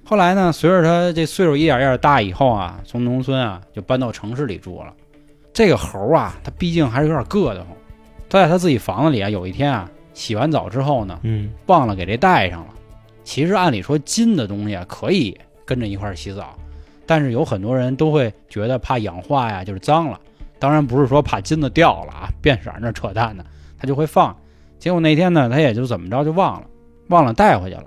[0.06, 4.94] 后来呢，随着他这岁数一点一点大以后啊，从农村啊就搬到城市里住了。
[5.54, 7.76] 这个猴啊，他毕竟还是有点硌得慌。
[8.28, 12.74] 他在他自己房子里啊，有一天啊，洗完澡之后呢，嗯，忘了给这带上了。
[13.24, 16.58] 其实按理说金的东西啊，可以跟着一块儿洗澡，
[17.06, 20.20] 但是有很多人都会觉得怕氧化呀，就是脏了。
[20.60, 23.46] 当然不是说怕金子掉了啊，变色那扯淡的，
[23.78, 24.36] 他就会放。
[24.80, 26.68] 结果那天呢，他也就怎么着就忘了，
[27.08, 27.86] 忘了带回去了。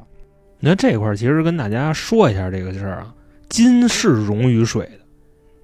[0.61, 3.15] 那这块儿其实跟大家说一下这个事儿啊，
[3.49, 5.01] 金是溶于水的，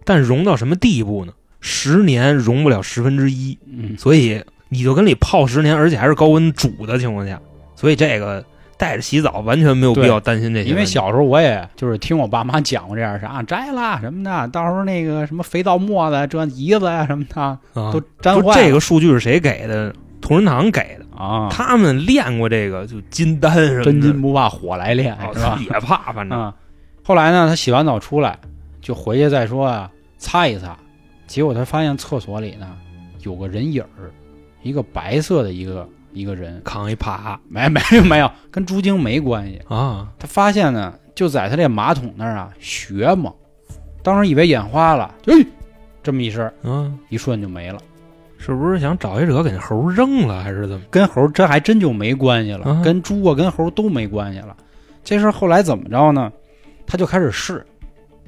[0.04, 1.32] 但溶到什么地步呢？
[1.60, 7.40] 十年溶不了十分之一，嗯，所以你就跟里泡十年，而且还是高温煮的情况下，
[7.76, 8.44] 所以这个
[8.82, 10.68] 带着洗澡完全没有必要担心这些。
[10.68, 18.54] 因为小时候我也就是听我爸妈讲过这样的事啊，摘啦什么的，到时候那个什么肥皂沫子、这胰子呀什么的啊都粘坏了。
[18.54, 19.94] 这个数据是谁给的？
[20.20, 25.58] 同仁堂给的，啊，他们练过这个，就金丹什么的，真金不怕火来炼，哦是吧？
[25.60, 26.52] 也怕，反正啊、
[27.04, 28.38] 后来呢，他洗完澡出来，
[28.80, 30.76] 就回去再说啊，擦一擦。
[31.26, 32.68] 结果他发现厕所里呢
[33.22, 34.10] 有个人影儿，
[34.62, 39.60] 一个白色的一个一个人，扛一耙没没有没有，跟猪精没关系。
[39.68, 43.32] 啊，他发现呢，就在他这马桶那儿啊学嘛，
[44.02, 45.34] 当时以为眼花了，哎，
[46.02, 47.80] 这么一声，嗯，一瞬就没了。
[48.38, 50.84] 是不是想找一者给那猴扔了，还是怎么？
[50.90, 54.56] 跟猴这还真就没关系了，啊跟猪啊跟猴都没关系了。
[55.04, 56.32] 这事儿后来怎么着呢？
[56.86, 57.64] 他就开始试，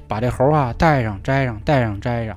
[0.07, 2.35] 把这猴啊戴上摘上戴上摘上，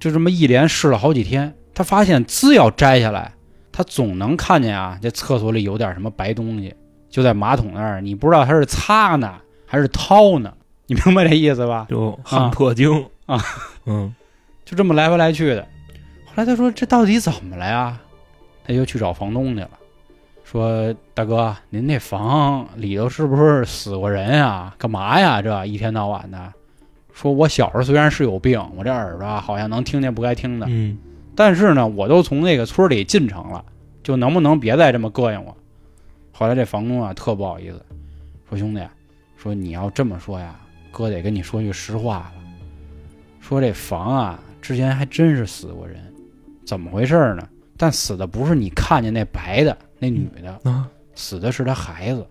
[0.00, 1.54] 就这么一连试了好几天。
[1.74, 3.30] 他发现只要摘下来，
[3.76, 6.74] 他总能看见啊，这厕所里有点什么白东西，
[7.10, 9.34] 就在马桶那儿，你不知道他是擦呢
[9.66, 10.50] 还是掏呢，
[10.86, 11.86] 你明白这意思吧？
[11.90, 13.38] 就汉破精啊，
[13.84, 14.14] 嗯，
[14.64, 15.60] 就这么来回来去的。
[16.24, 18.00] 后来他说这到底怎么了呀？
[18.66, 19.70] 他又去找房东去了，
[20.42, 24.74] 说大哥，您那房里头是不是死过人啊？
[24.78, 25.42] 干嘛呀？
[25.42, 26.50] 这一天到晚的。
[27.12, 30.96] 说我小时候虽然是有病，我这耳朵啊好像能听见不该听的，嗯
[31.36, 33.64] 但是呢，我都从那个村里进城了，
[34.02, 35.54] 就能不能别再这么膈应我？
[36.32, 37.80] 后来这房东啊特不好意思，
[38.48, 38.80] 说兄弟，
[39.36, 40.58] 说你要这么说呀，
[40.90, 42.32] 哥得跟你说句实话了。
[43.40, 46.02] 说这房啊，之前还真是死过人，
[46.64, 47.48] 怎么回事呢？
[47.76, 52.26] 但死的不是你看见那白的那女的，啊，死的是他孩子。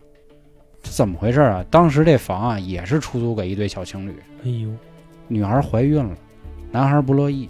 [0.81, 1.65] 这怎么回事啊？
[1.71, 4.69] 当时这房啊也是出租给一对小情侣，哎呦，
[5.27, 6.15] 女孩怀孕了，
[6.71, 7.49] 男孩不乐意，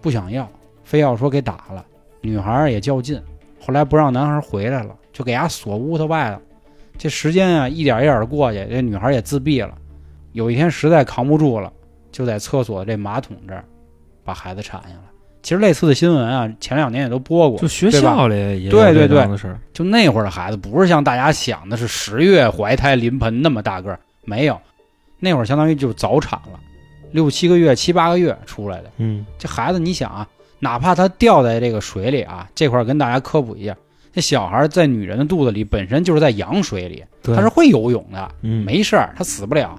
[0.00, 0.50] 不想要，
[0.92, 1.82] 非要说给打了。
[2.20, 3.18] 女孩也较劲，
[3.58, 6.38] 后来不让男孩回来了，就给伢锁屋头外了。
[6.98, 9.72] 这时间啊，一点一点的过去，这女孩也自闭了。
[10.32, 11.72] 有一天实在扛不住了，
[12.10, 13.64] 就在厕所这马桶这儿
[14.22, 15.04] 把孩子产下来。
[15.42, 19.26] 其实类似的新闻啊，前两年也都播过，就学校里也对对对
[19.72, 24.60] 就那会儿的孩子，不是像大家想的是十月怀胎临盆那么大个儿，没有，
[25.18, 26.60] 那会儿相当于就早产了，
[27.12, 28.90] 六七个月、七八个月出来的。
[28.98, 30.28] 嗯这孩子，你想啊，
[30.62, 33.76] 哪怕他掉在这个水里啊，这块儿跟大家科普一下，
[34.12, 39.76] 这小孩在女人的肚子里本身就是在羊水里，他是会游泳的，嗯没事儿，他死不了。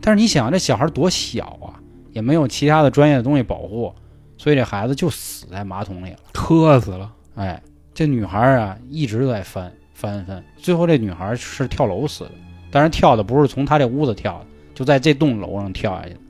[0.00, 1.78] 但是你想，这小孩多小啊，
[2.10, 3.94] 也没有其他的专业的东西保护，
[4.36, 6.18] 所以这孩子就死在马桶里了。
[6.32, 7.62] 磕死了，哎，
[7.94, 12.32] 这女孩啊一直都在翻翻翻，最后这女孩是跳楼死的，
[12.72, 16.20] 但是跳的不是从她这屋子跳的，就在这栋楼上跳下去的，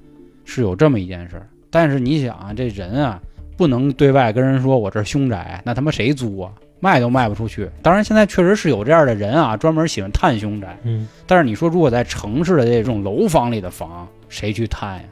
[0.45, 1.49] 是有这么一件事儿。
[1.71, 3.19] 但是你想啊，这人啊
[3.57, 6.53] 不能对外跟人说我这儿凶宅，那他妈谁租啊？
[6.81, 7.71] 卖都卖不出去。
[7.81, 10.77] 当然现在确实是有这样的人啊，专门喜欢探凶宅。
[10.83, 15.05] 嗯但是你说，如果在城市的这种楼房里的房，谁去探呀？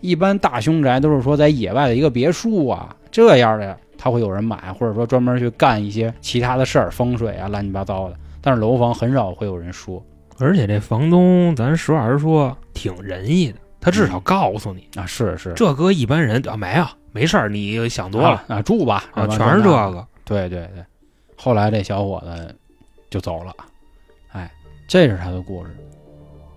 [0.00, 8.16] 一般大凶宅都是说在野外的一个别墅啊，这样的他会有人买，或者说专门去干一些其他的事儿，风水啊，乱七八糟的。
[8.42, 10.04] 但是楼房很少会有人说
[10.38, 20.84] 而且这房东，咱实话实说，挺仁义的，他至少告诉你，啊，是是，这搁一般人啊没有，没事儿，你想多了啊啊，住吧啊，全是这个，对对对，
[21.36, 22.54] 后来这小伙子
[23.08, 23.54] 就走了，
[24.32, 24.50] 哎，
[24.88, 25.70] 这是他的故事。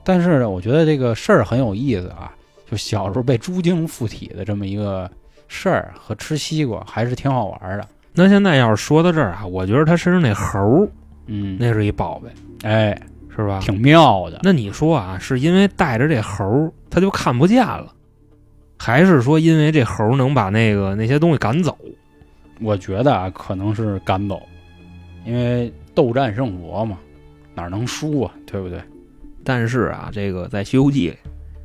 [0.04, 2.34] 但是呢，我觉得这个事儿很有意思啊，
[2.70, 5.08] 就小时候被猪精附体的这么一个
[5.48, 7.88] 事儿和吃西瓜还是挺好玩的。
[8.14, 10.90] 那现在要是说到这儿啊，我觉得他身上那猴儿
[11.28, 12.30] 嗯，那是一宝贝，
[12.64, 13.00] 哎，
[13.36, 13.60] 是吧？
[13.62, 14.40] 挺妙的。
[14.42, 17.94] 那你说啊，是因为带着这猴儿他就看不见了，
[18.78, 21.78] 还是说因为这猴儿能把那个那些东西赶走？
[22.62, 24.42] 我觉得啊，可能是赶走，
[25.26, 26.98] 因为斗战胜佛嘛，
[27.54, 28.32] 哪能输啊？
[28.46, 28.80] 对不对？
[29.44, 31.18] 但是啊，这个在《西游记》里，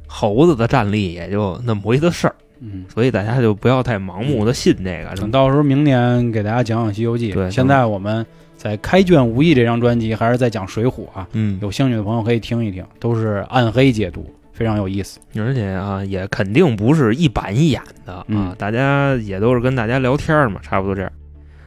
[0.07, 5.17] 猴子的战力也就那么回的事儿，嗯，所以大家就不要太盲目的信这个。
[5.17, 7.31] 等到时候明年给大家讲讲《西游记》。
[7.35, 8.25] 对现在我们
[8.57, 15.19] 在《开卷无益》这张专辑还是在讲《水浒》啊，嗯，有兴趣的朋友可以听一听，都是暗黑解读，非常有意思。
[15.37, 18.55] 而且啊，也肯定不是一板一眼的啊，嗯。
[18.59, 21.11] 大家也都是跟大家聊天嘛，差不多这样。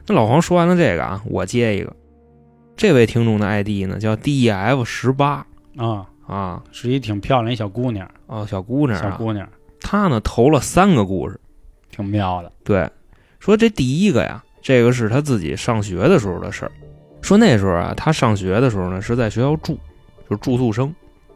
[0.07, 1.93] 那老黄说完了这个啊，我接一个，
[2.77, 5.45] 这位听众的 ID 呢叫 DEF 十八
[5.77, 9.47] 啊，啊，是一挺漂亮一小姑娘，哦，小姑娘啊，小姑娘。
[9.81, 11.39] 她呢投了三个故事，
[11.89, 12.51] 挺妙的。
[12.63, 12.89] 对，
[13.39, 16.71] 说这第一个呀，这个是她自己上学的时候的事儿。
[17.21, 19.77] 说那时候啊，她上学的时候呢是在学校住，
[20.29, 20.93] 就是住宿生，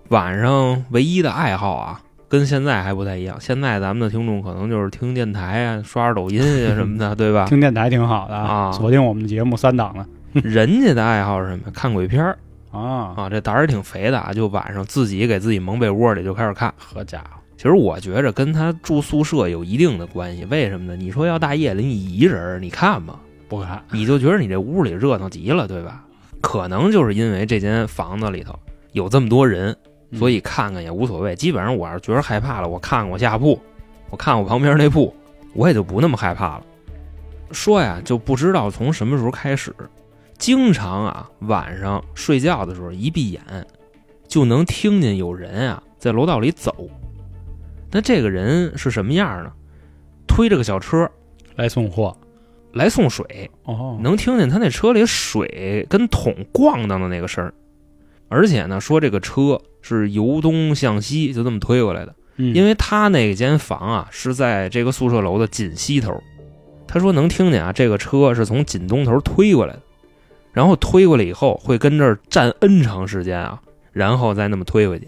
[0.10, 3.38] 晚上唯一的爱好啊，跟现在还不太一样。
[3.40, 7.46] 现在咱们的听众可能就是听电台啊、刷刷抖音啊什么的， 对吧？
[7.46, 11.72] 听电台挺好的啊锁定我们的节目三档了人家的爱好是什么？
[11.72, 12.38] 看鬼片儿
[12.72, 13.14] 啊。
[13.16, 16.74] 啊，这胆儿挺肥的啊，就晚上自己给自己蒙被窝里就开始看。
[16.78, 20.96] 好家伙，其实我觉着跟他住宿舍有一定的关系，为什么呢？
[20.96, 23.20] 你说要大夜里你一人儿，你看吗？
[23.48, 26.04] 不看你就觉得你这屋里热闹极了，对吧？
[26.42, 28.58] 可能就是因为这间房子里头
[28.94, 29.76] 有这么多人，
[30.14, 31.36] 所以看看也无所谓。
[31.36, 33.60] 基本上我要是觉得害怕了，我看看我下铺，
[34.10, 35.14] 我看我旁边那铺，
[35.54, 36.64] 我也就不那么害怕了。
[37.52, 39.74] 说呀，就不知道从什么时候开始，
[40.38, 43.42] 经常啊晚上睡觉的时候一闭眼，
[44.28, 46.88] 就能听见有人啊在楼道里走。
[47.92, 49.52] 那这个人是什么样呢？
[50.28, 51.10] 推着个小车
[51.56, 52.16] 来送货
[52.74, 57.52] 来送水，哦，能听见他那车里水跟桶咣当的那个声儿，
[58.30, 66.24] 而且呢，说这个车是由东向西就这么推过来的，嗯因为他那间房啊是在这个宿舍楼的紧西头，
[66.88, 69.82] 他说能听见啊这个车是从紧东头推过来的，
[70.54, 73.62] 然后推过来以后会跟这儿站 N 长时间啊，
[73.92, 75.08] 然后再那么推回去。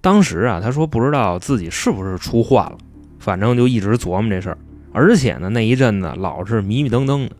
[0.00, 2.78] 当时啊，他说不知道自己是不是出幻了，
[3.18, 4.58] 反正就一直琢磨这事儿。
[4.92, 7.36] 而且呢，那一阵子老是迷迷瞪瞪的，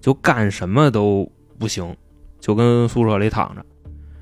[0.00, 1.96] 就干什么都不行，
[2.40, 3.64] 就跟宿舍里躺着。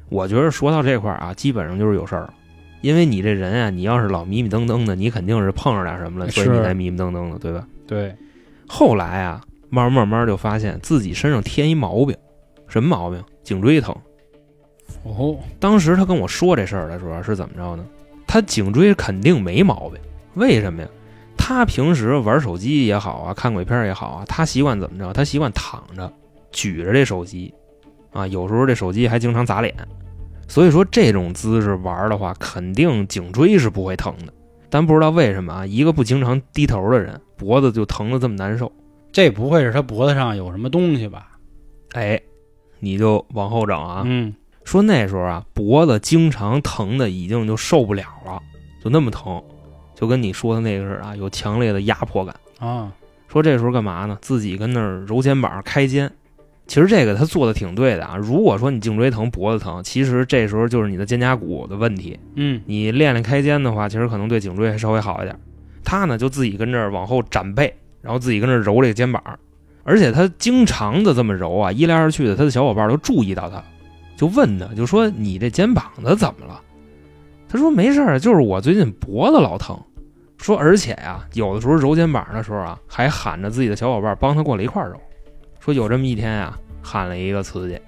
[0.09, 2.29] 我觉得说到这块儿啊，基本上就是有事儿。
[2.81, 7.66] 因为你这人啊，你要是老迷迷瞪瞪的，你肯定是碰上点什么了，所以你才迷迷瞪瞪的，对吧？
[7.87, 8.14] 对，
[8.68, 12.16] 后来啊，慢慢慢慢就发现自己身上添一毛病，
[12.68, 13.21] 什么毛病？
[13.42, 13.92] 颈椎疼。
[15.03, 17.85] 哦，当时他跟我说这事儿的时候是怎么着呢？
[18.27, 20.01] 他颈椎肯定没毛病，
[20.35, 20.88] 为什么呀？
[21.37, 25.12] 他平时玩手机也好啊，看鬼片也好啊，他习惯怎么着？
[25.12, 26.12] 他习惯躺着，
[26.53, 27.53] 举着这手机，
[28.12, 29.75] 啊，有时候这手机还经常砸脸，
[30.47, 34.33] 所以说这种姿势玩的话，肯定颈椎是不会疼的。
[34.71, 38.71] 但不知道为什么啊，一个不经常低头的人，脖子就疼得这么难受。
[39.11, 41.38] 这不会是他脖子上有什么东西吧？
[41.92, 42.21] 哎，
[42.79, 48.40] 你就往后整啊，嗯，说那时候啊，脖子经常疼的已经就受不了了，
[48.85, 49.42] 就那么疼，
[49.94, 52.35] 就跟你说的那个似的啊，有强烈的压迫感。
[52.59, 52.92] 啊，
[53.27, 54.18] 说这时候干嘛呢？
[54.21, 56.12] 自己跟那儿揉肩膀开肩。
[56.68, 58.16] 其实这个他做的挺对的啊。
[58.16, 62.16] 如果说你颈椎疼、脖子疼，其实这时候就是你的肩胛骨的问题。
[62.37, 65.35] 嗯，你练练开肩的话，其实可能对颈椎还稍微好一点。
[65.83, 69.22] 他呢就自己跟这儿往后展背，然后自己跟这儿揉这个肩膀，
[69.83, 73.64] 而且他经常的这么揉啊，一来二去的，他的小伙伴都注意到他，
[74.14, 76.61] 就问他，就说你这肩膀子怎么了？
[77.48, 79.74] 他说没事儿，就是我最近脖子老疼。
[80.37, 85.00] 说而且呀、有的时候揉肩膀的时候啊，还喊着自己的小伙伴帮他过来一块揉。
[85.68, 87.78] 说有这么一天啊、喊了一个瓷器，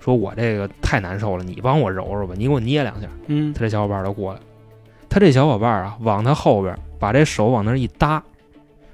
[0.00, 3.06] 说我这个太难受了，你帮我揉揉吧，你给我捏两下。
[3.28, 4.40] 嗯他，这小伙伴就过来，
[5.08, 8.20] 他这小伙伴啊，往他后边把这手往那一搭，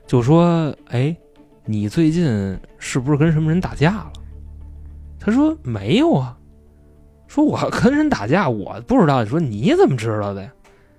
[0.07, 1.17] 就说：“哎，
[1.65, 4.13] 你最近是不是跟什么人打架了？”
[5.19, 6.37] 他说：“没有啊。”
[7.29, 10.53] 说：“我跟人打架，我不知道。”说：“你怎么知道的呀？”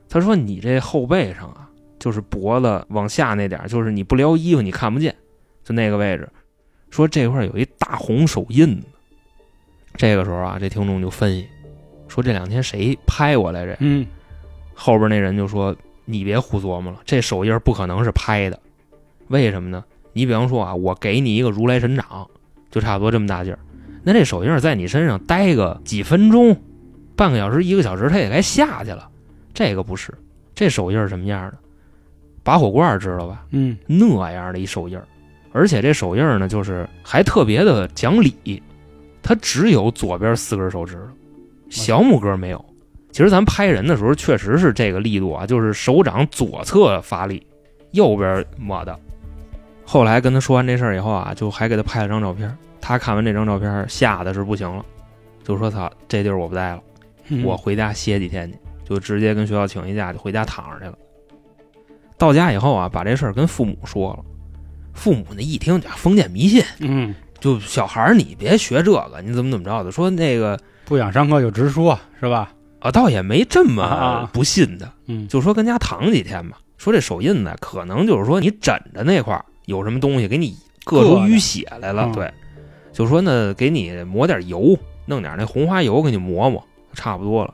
[0.09, 5.15] 他说：“你这后背上啊，就是脖子往下那点，就是你不撩衣服你看不见，
[5.63, 6.27] 就那个位置。
[6.89, 8.81] 说这块儿有一大红手印。
[9.95, 11.47] 这个时候啊，这听众就分析
[12.07, 13.75] 说：这两天谁拍过来这？
[13.79, 14.05] 嗯，
[14.73, 15.75] 后边那人就说
[16.05, 18.59] ：“你别胡琢磨了，这手印不可能是拍的，
[19.27, 19.83] 为什么呢？
[20.13, 22.27] 你比方说啊，我给你一个如来神掌，
[22.71, 23.59] 就差不多这么大劲儿，
[24.03, 26.55] 那这手印在你身上待个几分钟、
[27.15, 29.09] 半个小时、一个小时，它也该下去了。
[29.53, 30.13] 这个不是，
[30.55, 31.57] 这手印儿什么样的？
[32.43, 33.45] 拔火罐知道吧？
[33.51, 35.05] 嗯，那样的一手印儿，
[35.51, 38.61] 而且这手印呢，就是还特别的讲理，
[39.21, 41.01] 它只有左边四根手指头，
[41.69, 42.63] 小拇哥没有。
[43.11, 47.45] 其实咱拍人的时候，确实是这个力度啊，就是手掌左侧发力，
[47.91, 48.97] 右边抹的。
[49.83, 52.55] 后来跟他说完这事儿以后啊，就还给他拍了张照片。
[52.79, 54.85] 他看完这张照片，吓得是不行了，
[55.43, 56.81] 就说：“操，这地儿我不待了，
[57.27, 60.97] 嗯我回家歇几天去。”就直接跟学校请一假，就回家躺着去了。
[62.17, 64.23] 到家以后啊，把这事儿跟父母说了。
[64.99, 69.91] 父母呢一听，这封建迷信，嗯，就小孩儿你别学这个，你怎么怎么着的。
[69.91, 72.51] 说那个不想上课就直说，是吧？
[72.79, 76.59] 啊，倒也没这么啊不信的，嗯，就说跟家躺几天吧。
[76.77, 82.33] 说这手印呢，可能就是说你枕着那块儿有什么东西给你硌出淤血来了，嗯对，
[82.91, 86.61] 就说呢给你抹点油，弄点那红花油给你抹抹，
[86.93, 87.53] 差不多了。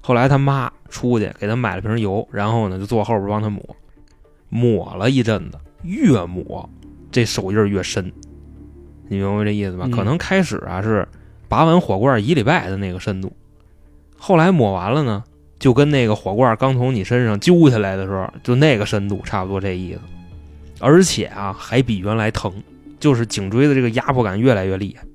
[0.00, 3.60] 后来他妈出去给他买了瓶油，然后呢就坐后边帮他抹，
[4.48, 6.68] 抹了一阵子，越抹
[7.10, 8.12] 这手印越深，
[9.08, 9.84] 你明白这意思吧？
[9.86, 11.06] 嗯可能开始啊是
[11.48, 13.32] 拔完火罐一礼拜的那个深度，
[14.16, 15.24] 后来抹完了呢，
[15.58, 20.00] 就跟那个火罐刚从你身上揪下来的时候，就那个深度差不多这意思，
[20.80, 22.52] 而且啊还比原来疼，
[23.00, 25.06] 就是颈椎的这个压迫感越来越厉害。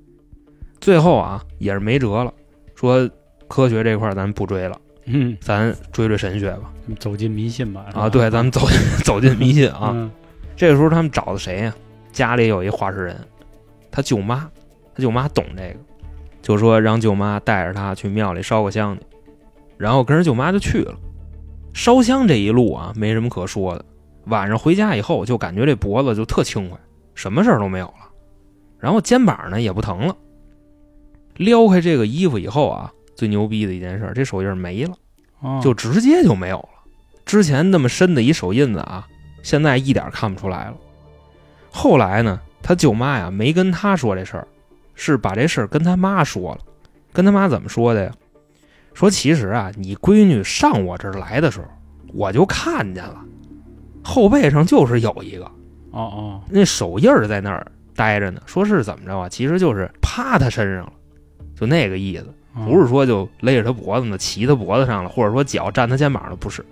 [0.80, 2.34] 最后啊也是没辙了，
[2.74, 3.08] 说
[3.46, 6.72] 科学这块咱不追了，嗯，咱追追神学吧。
[6.98, 7.86] 走进迷信吧。
[7.94, 8.66] 吧啊，对，咱们走
[9.04, 9.92] 走进迷信啊。
[9.94, 10.10] 嗯
[10.56, 11.74] 这个时候他们找的谁呀、
[12.12, 13.18] 家里有一话事人，
[13.90, 14.48] 他舅妈，
[14.94, 15.76] 他舅妈懂这个，
[16.42, 19.02] 就说让舅妈带着他去庙里烧个香去，
[19.76, 20.94] 然后跟着舅妈就去了。
[21.72, 23.84] 烧香这一路啊，没什么可说的。
[24.26, 26.78] 晚上回家以后，就感觉这脖子就特轻快，
[27.14, 28.08] 什么事儿都没有了，
[28.78, 30.16] 然后肩膀呢也不疼了。
[31.36, 34.94] 撩开这个衣服以后啊，最牛逼的一件事，这手印没了。
[35.40, 36.68] 哦就直接就没有了。
[37.26, 39.06] 之前那么深的一手印子啊，
[39.44, 40.74] 现在一点看不出来了。
[41.70, 44.48] 后来呢，他舅妈呀没跟他说这事儿，
[44.96, 46.58] 是把这事儿跟他妈说了。
[47.12, 48.12] 跟他妈怎么说的呀？
[48.94, 51.66] 说其实啊，你闺女上我这儿来的时候，
[52.12, 53.20] 我就看见了，
[54.02, 55.44] 后背上就是有一个
[55.90, 57.64] 哦哦，那手印儿在那儿
[57.94, 58.40] 待着呢。
[58.46, 59.28] 说是怎么着啊？
[59.28, 60.92] 其实就是趴他身上了，
[61.54, 62.24] 就那个意思。
[62.56, 66.64] 哦不是说就勒着他脖子呢，骑他脖子上了，或者说脚站他肩膀了，不是，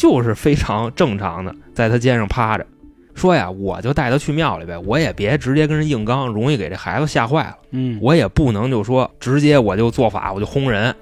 [0.00, 2.66] 就是非常正常的在他肩上趴着。
[3.14, 7.58] 说呀，我就带他去庙里呗，我也别直接跟人硬刚，容易给这孩子吓坏了。
[7.72, 10.94] 嗯，我也不能就说直接我就做法，我就轰人。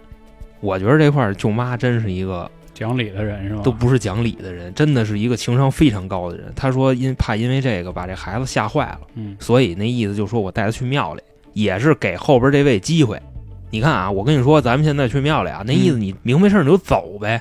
[0.58, 3.62] 我觉得这块舅妈真是一个讲理的人是吧？
[3.62, 6.52] 都不是讲理的人，真的是一个情商非常高的人。
[6.56, 11.22] 他说因怕因为这个把这孩子吓坏了，嗯所以那意思就说我带他去庙里，
[11.52, 13.22] 也是给后边这位机会。
[13.70, 17.40] 你看啊，我跟你说，咱们现在去庙里啊，那意思你明白事儿你就走呗。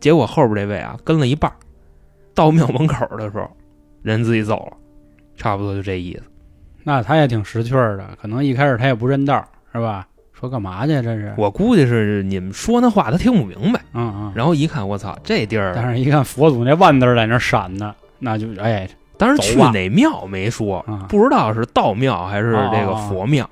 [0.00, 1.50] 结果后边这位啊跟了一半，
[2.34, 3.48] 到庙门口的时候，
[4.02, 4.76] 人自己走了，
[5.36, 6.22] 差不多就这意思。
[6.82, 9.42] 那他也挺识趣儿的，可能一开始他也不认道，
[9.72, 10.06] 是吧？
[10.32, 10.92] 说干嘛去？
[11.00, 14.32] 这是，我估计是你们说那话他听不明白，嗯嗯。
[14.34, 18.86] 然后一看我操这地儿，但是一看佛祖那万字在那闪呢，那就哎，
[19.16, 23.48] 当时去哪庙没说，啊不知道是道庙还是这个佛庙。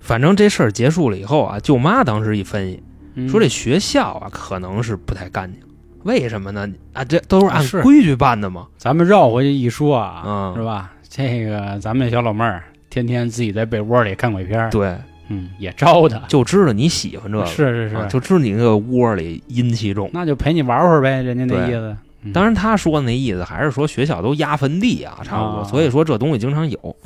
[0.00, 2.89] 反正这事儿结束了以后啊，舅妈当时一分析，嗯
[3.28, 5.60] 说这学校啊可能是不太干净，
[6.04, 6.68] 为什么呢？
[6.92, 8.66] 啊，这都是按规矩办的嘛。
[8.76, 10.92] 咱们绕回去一说啊，嗯是吧？
[11.08, 14.96] 这个咱们那小老妹儿天天自己在被窝里看鬼片儿，对，
[15.28, 20.08] 嗯，也招他，就知道你喜欢这个，是是是，啊就知道你那个窝里阴气重。
[20.12, 21.96] 那就陪你玩会儿呗，人家那意思。
[22.22, 25.60] 嗯当然，他说的那意思还是说学校都压坟地啊，差不多。
[25.60, 26.96] 啊所以说这东西经常有。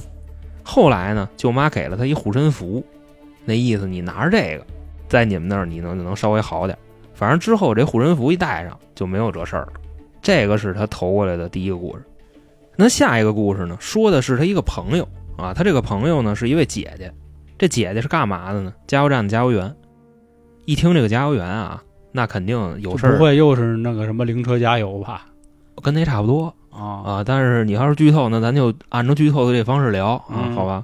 [0.65, 2.85] 后来呢，舅妈给了他一护身符，
[3.45, 4.67] 那意思你拿着这个，
[5.15, 6.83] 在你们那儿你能能稍微好点儿。
[7.15, 9.75] 反正之后这护身符一戴上就没有这事儿了。
[10.21, 12.03] 这个是他投过来的第一个故事。
[12.75, 17.13] 那下一个故事呢，说的是他一个朋友啊，他这个朋友呢是一位姐姐，
[17.57, 18.75] 这姐姐是干嘛的呢？
[18.89, 19.73] 加油站的加油员。
[20.65, 25.27] 一听这个加油员啊，那肯定有事儿，不会又是那个什么灵车加油吧？
[25.81, 26.53] 跟那差不多。
[26.71, 30.83] 啊啊，但是你要是剧透，那咱就按照剧透的这方式聊啊，嗯好吧？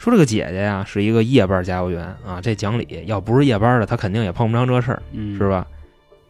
[0.00, 5.46] 说这个姐姐呀是一个夜班加油员啊，这讲理，要不是夜班的，她肯定也碰不上这事儿，嗯，是？
[5.46, 5.66] 吧？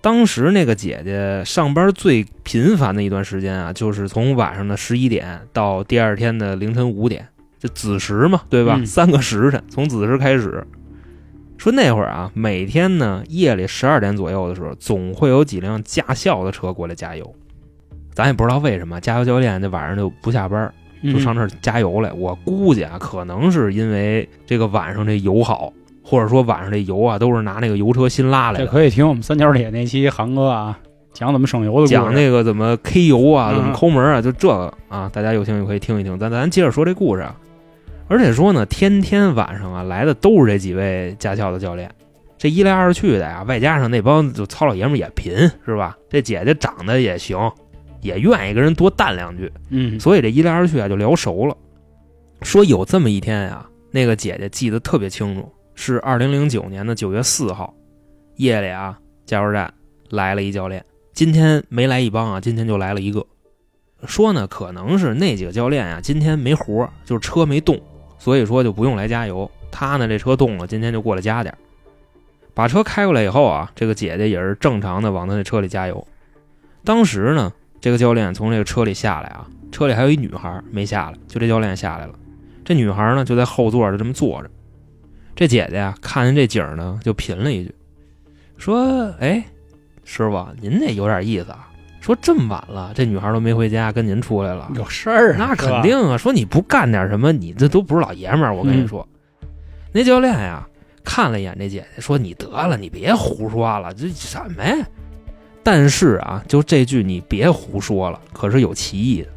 [0.01, 7.29] 当时那个姐姐上班最频繁的一段时间啊，就是从晚上的十一点到第二天的凌晨五点，
[7.61, 8.75] 就子时嘛，对吧？
[8.77, 10.67] 嗯三个时辰，从子时开始。
[11.57, 17.35] 说那会儿啊，每天呢夜里十二点左右的时候，总会有几辆驾校的车过来加油。
[18.15, 20.73] 咱也不知道为什么加油教练这晚上就不下班，
[21.03, 22.13] 就上这儿加油来。
[22.13, 25.73] 我估计啊，可能是因为这个晚上这油好，
[26.03, 28.71] 或者说晚上这油啊都是拿那个油车新拉来这的。
[28.71, 30.79] 可以听我们三角铁那期韩哥啊
[31.13, 31.93] 讲怎么省油的故事。
[31.93, 36.19] 讲那个怎么 K 油啊，嗯怎么抠门啊，就这个啊，大家有兴趣可以听一听。
[36.19, 37.35] 咱咱接着说这故事啊，
[38.09, 41.91] 而且说呢，天天晚上啊来的都是这几位驾校的教练，
[42.39, 45.35] 这一来二去的呀，外加上那帮就糙老爷们也贫
[45.65, 45.97] 是吧？
[46.09, 47.39] 这姐姐长得也行，
[48.01, 51.57] 也愿意跟人多淡两句，嗯，所以这一来二去啊就聊熟了。
[52.43, 57.75] 说有这么一天呀、那个姐姐记得特别清楚，是二零零九年的九月四号，
[58.37, 59.73] 夜里啊加油站
[60.09, 63.25] 来了一教练，今天没来一帮啊，今天就来了一个。
[64.07, 67.79] 说呢，可能是那几个教练啊，今天没活儿，就是车没动，
[68.19, 69.51] 所以说就不用来加油。
[69.71, 71.59] 他呢，这车动了，今天就过来加点儿。
[72.55, 76.07] 把车开过来以后啊，这个姐姐也是正常的往他那车里加油。
[76.83, 82.15] 当时呢，这个教练从这个车里下来啊，车里还有一女孩没下来，就这教练下来了。
[82.65, 84.51] 这女孩呢就在后座就这么坐着。
[85.35, 87.75] 这姐姐啊看见这景呢，就贫了一句，
[88.59, 89.43] 说：“哎，
[90.05, 91.67] 师傅，您这有点意思啊。
[92.01, 96.17] 说这么晚了，这女孩都没回家，跟您出来了，有事儿啊，那肯定啊。
[96.17, 98.55] 说你不干点什么，你这都不是老爷们儿。
[98.55, 99.07] 我跟你说，
[99.93, 100.67] 那教练呀
[101.03, 104.77] 看了一眼这姐姐，说：“你得了，你别胡说了，这什么呀？”
[105.63, 109.29] 但是啊，就这句你别胡说了，可是有歧义的。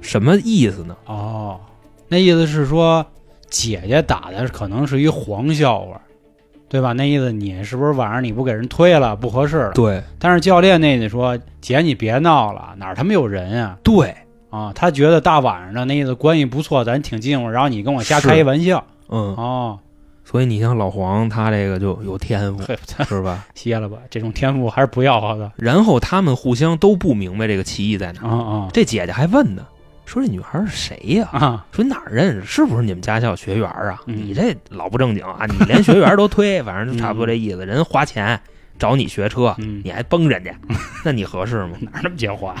[0.00, 0.96] 什么意思呢？
[1.06, 1.60] 哦，
[2.08, 3.04] 那意思是说
[3.50, 6.00] 姐姐打的可能是一黄笑话，
[6.68, 6.92] 对吧？
[6.92, 9.72] 那意思你是不是晚上你不给人推了，不合适了？
[9.72, 13.78] 对但是教练那得说姐你别闹了，哪儿他妈有人啊？
[13.82, 14.14] 对，
[14.50, 19.78] 啊，他觉得大晚上的那意思关系不错，咱挺近乎，然后你跟我瞎开一玩笑嗯，哦，
[20.28, 22.62] 所以你像老黄，他这个就有天赋，
[23.08, 23.46] 是吧？
[23.54, 25.50] 歇了吧，这种天赋还是不要好的。
[25.56, 28.28] 然后他们互相都不明白这个歧义在哪儿。
[28.28, 29.66] 啊啊这姐姐还问呢，
[30.04, 31.66] 说这女孩是谁呀、啊！
[31.72, 32.44] 说你哪儿认识？
[32.44, 34.00] 是不是你们驾校学员啊？
[34.06, 35.46] 嗯你这老不正经啊！
[35.46, 37.64] 你连学员都推， 反正就差不多这意思。
[37.64, 38.38] 人花钱
[38.78, 40.54] 找你学车，嗯，你还崩人家，
[41.06, 41.70] 那你合适吗？
[41.80, 42.54] 哪那么结花？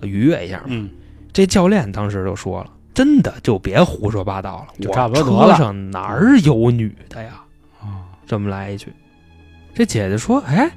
[0.00, 0.64] 愉悦一下嘛。
[0.68, 0.88] 嗯，
[1.34, 7.40] 这教练当时就说了：“真的就别胡说八道了，就我差不多得了车上哪儿有女的呀？”
[7.80, 8.92] 啊，这么来一句，
[9.72, 10.68] 这姐姐说：“哎，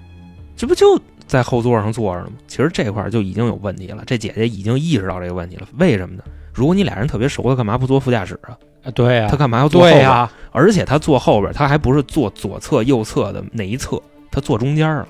[0.55, 2.33] 这不就在后座上坐着呢吗？
[2.45, 4.03] 其实这块儿就已经有问题了。
[4.05, 5.67] 这姐姐已经意识到这个问题了。
[5.79, 6.21] 为什么呢？
[6.53, 8.55] 如果你俩人特别熟，她干嘛不坐副驾驶啊？
[8.83, 9.97] 啊对呀，她干嘛要坐后边？
[9.97, 13.99] 对呀，而且她坐后边，她还不是坐左侧、右侧的那一侧，
[14.29, 15.07] 她坐中间了。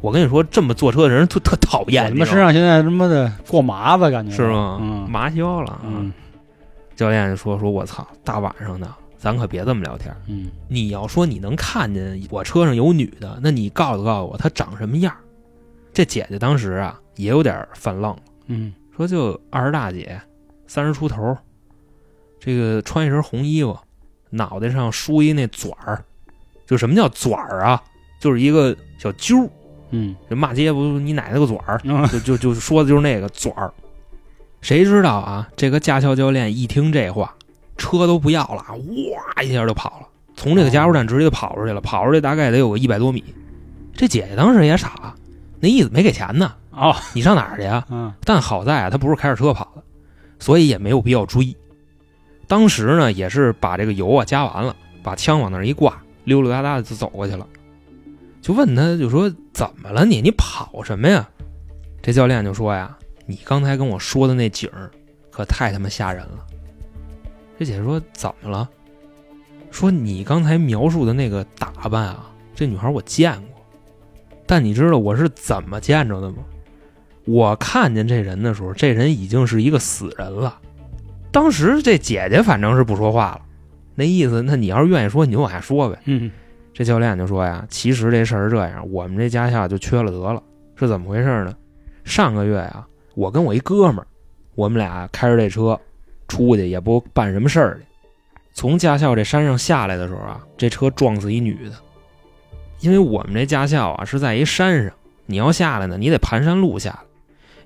[0.00, 4.80] 我跟你说，这么坐车的人特特讨厌，他妈身上现在他妈的过麻子，感觉是吗？
[4.82, 5.80] 嗯麻消了。
[5.84, 6.12] 嗯
[6.94, 10.14] 教练就说：“说我操，大晚上的，咱可别这么聊天。
[10.26, 15.18] 嗯，你要说你能看见我车上有女的，那你告诉告诉我她长什么样儿？
[15.92, 18.16] 这姐姐当时啊也有点犯愣，
[18.46, 20.20] 嗯说就二十大姐，
[20.66, 21.36] 三十出头，
[22.38, 23.76] 这个穿一身红衣服，
[24.30, 26.04] 脑袋上梳一那卷儿，
[26.66, 27.82] 就什么叫卷儿啊？
[28.20, 29.50] 就是一个小揪儿，
[29.90, 33.72] 嗯这骂街不是你奶奶个卷儿，嗯就就就说的就是那个卷儿。
[34.62, 35.48] 谁知道啊？
[35.56, 37.34] 这个驾校教练一听这话，
[37.76, 40.06] 车都不要了，哇一下就跑了，
[40.36, 43.22] 从这个加油站直接就跑出去了，跑出去大概得有个一百多米。
[43.92, 45.14] 这姐姐当时也傻，
[45.60, 47.84] 那意思没给钱呢，哦你上哪儿去呀？
[47.90, 49.82] 嗯但好在啊，他不是开着车跑的，
[50.38, 51.54] 所以也没有必要追。
[52.46, 57.44] 当时呢，也是把这个油啊加完了，把枪往那儿一挂，溜溜达达的就走过去了。
[58.40, 60.20] 就问他，就说怎么了你？
[60.20, 61.28] 你跑什么呀？
[62.00, 62.96] 这教练就说呀，
[63.26, 64.90] 你刚才跟我说的那景儿，
[65.30, 66.46] 可太他妈吓人了。
[67.58, 68.68] 这姐姐说怎么了？
[69.70, 73.64] 说你刚才描述的那个打扮啊，这女孩我见过，
[74.46, 76.38] 但你知道我是怎么见着的吗？
[77.24, 80.58] 我看见这人的时候，这人已经是一个死人了。
[81.30, 83.42] 当时这姐姐反正是不说话了，
[83.94, 85.98] 那意思，那你要是愿意说，你就往下说呗。
[86.04, 86.30] 嗯
[86.74, 90.42] 这教练就说呀，其实这事儿是这样，我们这驾校就缺了德了，
[90.74, 91.54] 是怎么回事呢？
[92.04, 94.06] 上个月呀，我跟我一哥们儿，
[94.54, 95.78] 我们俩开着这车
[96.28, 97.84] 出去，也不办什么事儿去，
[98.52, 101.74] 从驾校这山上下来的时候啊，这车撞死一女的。
[102.80, 104.92] 因为我们这驾校啊是在一山上，
[105.26, 106.98] 你要下来呢，你得盘山路下。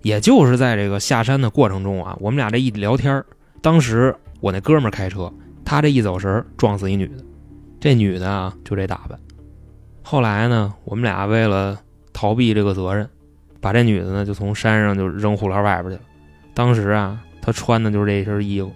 [0.03, 3.25] 也就是在这个下山的过程中啊，我们俩这一聊天
[3.61, 5.33] 当时我那哥们儿开车，
[5.65, 7.25] 他这一走神撞死一女的。
[7.81, 9.19] 这女的啊，就这打扮。
[10.03, 11.81] 后来呢，我们俩为了
[12.13, 13.09] 逃避这个责任，
[13.67, 16.01] 把这女的呢就从山上就扔护栏外边去了。
[16.55, 18.71] 当时啊，她穿的就是这身衣服，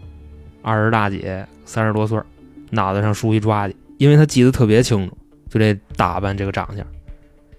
[0.62, 2.20] 二十大姐，三十多岁，
[2.70, 5.16] 脑袋上梳一抓髻，因为她记得特别清楚，
[5.49, 6.84] 就这打扮，这个长相。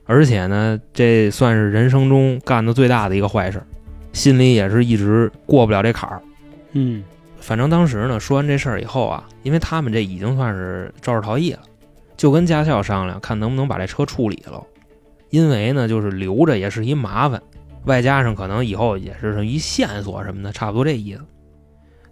[0.05, 3.63] 而且呢，这算是人生中干的最大的一个坏事，
[4.11, 6.21] 心里也是一直过不了这坎儿。
[6.73, 7.01] 嗯
[7.39, 11.59] 反正当时呢，说完这事儿以后啊，因为他们这已经算是肇事逃逸了，
[12.17, 14.61] 就跟驾校商量，看能不能把这车处理了。
[15.31, 17.41] 因为呢，就是留着也是一麻烦，
[17.85, 21.21] 外加上可能以后也是一线索什么的，差不多这意思。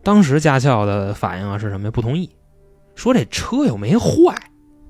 [0.01, 1.91] 当时驾校的反应啊是什么呀？
[1.91, 2.29] 不同意，
[2.95, 4.35] 说这车又没坏，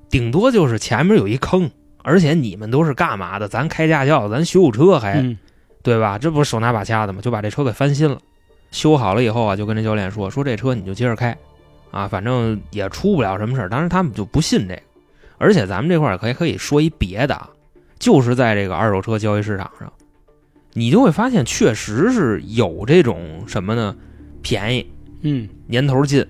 [0.08, 1.70] 顶多就是前面有一坑，
[2.02, 3.46] 而且你们都是干嘛的？
[3.46, 5.36] 咱开驾校，咱修车还、嗯
[5.82, 6.18] 对吧？
[6.18, 7.22] 这不是手拿把掐的吗？
[7.22, 8.18] 就把这车给翻新了，
[8.70, 11.34] 修好了以后啊，就跟这教练说，说这车你就接着开，
[11.90, 13.68] 啊，反正也出不了什么事儿。
[13.70, 14.82] 当然他们就不信这个，
[15.38, 17.48] 而且咱们这块儿可以可以说一别的啊，
[18.00, 19.92] 就是在这个二手车交易市场上，
[20.72, 23.94] 你就会发现确实是有这种什么呢？
[24.42, 24.90] 便宜、
[25.20, 26.26] 嗯年头近、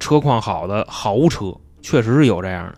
[0.00, 2.74] 车况好的豪车，确实是有这样的。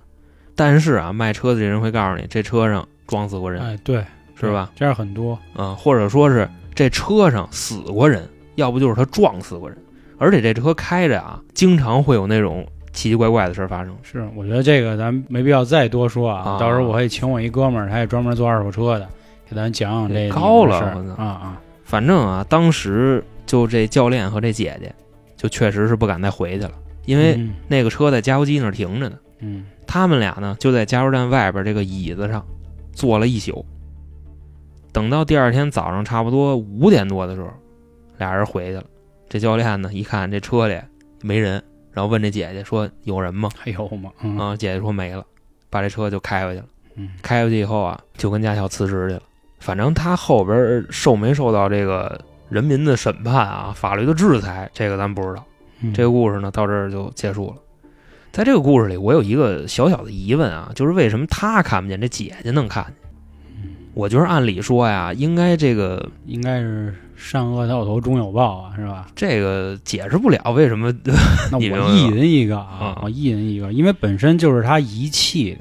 [0.55, 4.05] 但是啊，卖车的这人会告诉你，这车上撞死过人，哎对，
[4.39, 4.71] 是吧？
[4.77, 5.39] 这样很多。
[5.55, 9.79] 啊，或者说是这车上死过人，要不就是他撞死过人，
[10.19, 12.67] 而且这车开着啊，经常会有那种
[12.99, 13.97] 奇奇怪怪的事儿发生。
[14.03, 16.43] 是，我觉得这个咱没必要再多说啊。
[16.43, 19.09] 啊到时候我可以请我一哥们儿，他也专门做二手车的，
[19.49, 20.73] 给咱讲讲这高儿
[21.17, 21.61] 啊啊。
[21.85, 24.93] 反正啊，当时就这教练和这姐姐，
[25.37, 26.73] 就确实是不敢再回去了，
[27.07, 29.17] 因为嗯那个车在加油机那儿停着呢。
[29.39, 32.45] 嗯他们俩呢就在加油站外边这个椅子上
[32.93, 33.65] 坐了一宿。
[34.93, 37.49] 等到第二天早上差不多五点多的时候，
[38.19, 38.85] 俩人回去了。
[39.29, 40.75] 这教练呢一看这车里
[41.23, 41.63] 没人，
[41.93, 43.49] 然后问这姐姐说有人吗？
[43.57, 44.11] 还有吗？
[44.23, 45.25] 嗯啊，姐姐说没了，
[45.71, 46.67] 把这车就开回去了。
[46.97, 49.23] 嗯开回去以后啊，就跟驾校辞职去了。
[49.61, 55.45] 反正他后边受没受到这个人民的审判啊，法律的制裁，这个咱不知道。
[55.81, 57.57] 嗯这个故事呢到这儿就结束了。
[58.33, 62.95] 在这个故事里，我有一个小小的疑问啊，就是为什么他看不见，这姐姐能看见？
[63.57, 69.09] 嗯我觉得按理说呀，应该这个应该是善恶到头终有报啊，是吧？
[69.17, 70.95] 这个解释不了为什么。
[71.51, 75.59] 那我意淫一个啊啊，我意淫一个，因为本身就是他遗弃的，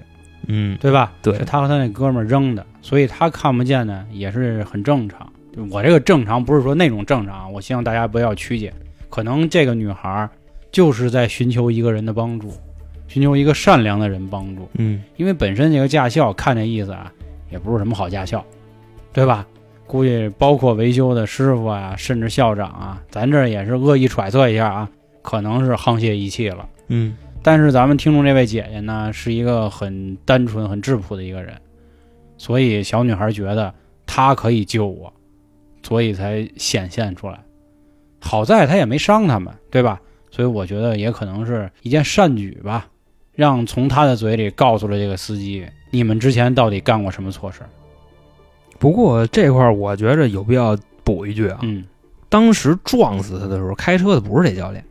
[0.47, 1.11] 嗯，对吧？
[1.21, 5.27] 对是他和他那哥们儿扔的，所以他看不见呢，也是很正常。
[5.71, 8.71] 我这个正常不是说那种正常，我希望大家不要曲解。
[9.09, 10.29] 可能这个女孩
[10.71, 12.53] 就是在寻求一个人的帮助，
[13.07, 14.69] 寻求一个善良的人帮助。
[14.75, 17.11] 嗯因为本身这个驾校看这意思啊，
[17.49, 18.45] 也不是什么好驾校，
[19.11, 19.47] 对吧？
[19.87, 24.89] 估计包括维修的师傅啊，甚至校长啊，咱这也是恶意揣测一下啊，
[25.21, 26.67] 可能是沆瀣一气了。
[26.89, 31.55] 嗯但是咱们听众这位姐姐呢，是一个很单纯、很质朴的一个人，
[32.37, 33.73] 所以小女孩觉得
[34.05, 35.13] 她可以救我，
[35.81, 37.39] 所以才显现出来。
[38.19, 40.01] 好在她也没伤他们，对吧？
[40.29, 42.87] 所以我觉得也可能是一件善举吧，
[43.33, 47.69] 让从她的嘴里告诉了这个司机，你们之前到底干过什么错事儿。
[48.79, 51.83] 不过这块儿我觉着有必要补一句啊，嗯
[52.29, 54.83] 当时撞死他的时候，开车的不是这教练，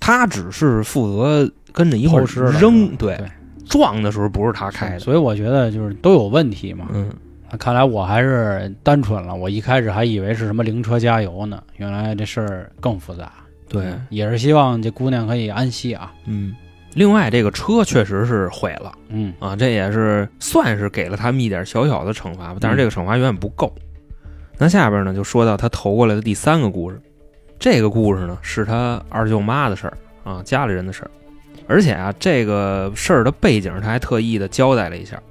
[0.00, 2.96] 他只是负责跟着一块儿扔。
[2.96, 3.28] 对，对
[3.68, 4.98] 撞的时候不是他开的。
[4.98, 6.88] 所以我觉得就是都有问题嘛。
[6.90, 7.10] 嗯，
[7.58, 13.30] 看来我还是单纯了，我一开始还以为是什么灵车加油呢，原来这事儿更复杂。
[13.68, 16.14] 对，嗯也是希望这姑娘可以安息啊。
[16.24, 16.54] 嗯。
[16.98, 19.32] 另外，这个车确实是毁了嗯。
[19.38, 23.72] 啊，这也是算是给了他们一点小小的惩罚吧，但是这个惩罚远远不够。
[24.58, 27.00] 那下边呢，就说到他投过来的第三个故事，
[27.56, 31.10] 这个故事呢是他二舅妈的事儿啊，家里人的事儿，
[31.68, 35.22] 而且啊，这个事儿的背景他还特意的交代了一下，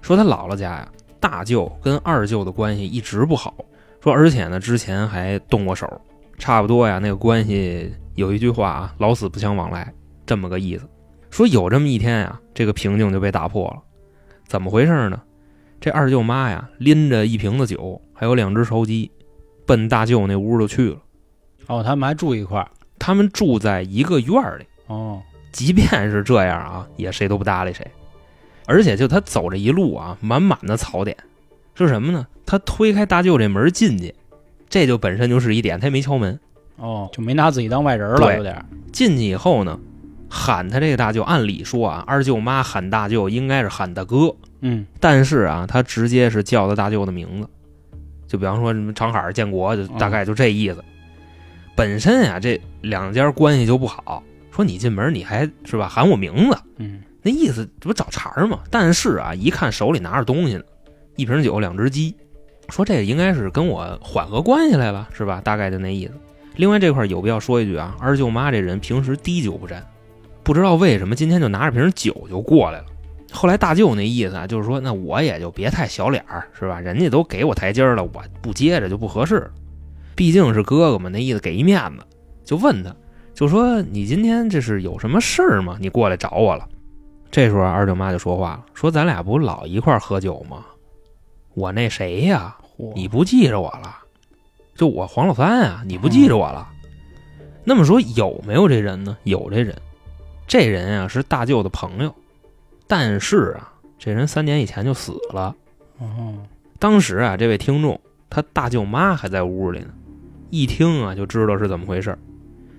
[0.00, 0.88] 说他姥姥家呀，
[1.20, 3.54] 大舅跟二舅的关系一直不好，
[4.02, 5.86] 说而且呢之前还动过手，
[6.38, 9.92] 差不多呀，那个关系有一句话啊，老死不相往来，
[10.24, 10.88] 这么个意思。
[11.30, 13.82] 说有这么一天呀，这个平静就被打破了，
[14.46, 15.20] 怎么回事呢？
[15.80, 19.10] 这二舅妈呀，拎着一瓶子酒，还有两只烧鸡，
[19.64, 20.98] 奔大舅那屋就去了。
[21.68, 22.68] 哦，他们还住一块儿。
[22.98, 25.22] 他们住在一个院儿里，哦，
[25.52, 27.86] 即便是这样啊，也谁都不搭理谁。
[28.66, 31.16] 而且就他走这一路啊，满满的槽点，
[31.74, 32.26] 是什么呢？
[32.44, 34.14] 他推开大舅这门进去，
[34.68, 36.38] 这就本身就是一点，他也没敲门。
[36.76, 38.62] 哦，就没拿自己当外人了，有点。
[38.92, 39.78] 进去以后呢，
[40.30, 47.48] 喊他这个大舅，按理说啊，二舅妈喊大舅应该是喊大哥，嗯但是啊，他直接是叫他大舅的名字，
[48.28, 50.82] 就比方说什么长海、建国，就大概就这意思。
[51.74, 58.60] 本身啊，这两家关系就不好，说你进门你还是吧喊我名字，嗯那意思这不找茬儿吗？
[58.70, 60.62] 但是啊，一看手里拿着东西呢，
[61.16, 62.14] 一瓶酒，两只鸡，
[62.68, 65.40] 说这个应该是跟我缓和关系来了，是吧？
[65.42, 66.12] 大概就那意思。
[66.56, 69.86] 另外这块有必要说一句啊，二舅妈这人平时滴酒不沾，
[70.42, 72.86] 不知道为什么今天就拿着瓶酒就过来了。
[73.32, 76.80] 后来大舅那意思啊，就是说那我也就别太小脸儿，是吧？
[76.80, 78.10] 人家都给我台阶儿了，我
[78.42, 79.48] 不接着就不合适。
[80.16, 82.04] 毕竟是哥哥嘛，那意思给一面子，
[82.44, 82.94] 就问他，
[83.32, 85.76] 就说你今天这是有什么事儿吗？
[85.80, 86.68] 你过来找我了。
[87.30, 90.64] 这时候二舅妈就说话了，说咱俩不老一块儿喝酒吗？
[91.54, 93.96] 我那谁呀，嚯你不记着我了？
[94.74, 96.68] 就我黄老三啊，你不记着我了？
[97.62, 99.16] 那么说有没有这人呢？
[99.22, 99.74] 有这人，
[100.50, 102.12] 这人啊是大舅的朋友，
[102.88, 105.54] 但是啊，这人三年以前就死了。
[105.98, 106.34] 哦，
[106.80, 109.90] 当时啊，这位听众他大舅妈还在屋里呢，
[110.50, 112.18] 一听啊就知道是怎么回事儿。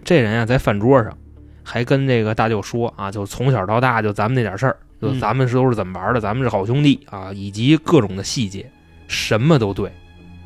[0.04, 1.18] 这人啊在饭桌上
[1.64, 8.70] 还跟这个大舅说啊，就从小到大就咱们那点事儿，就嗯咱们是都是怎么玩的，咱们是好兄弟啊，以及各种的细节，
[9.08, 9.90] 什么都对。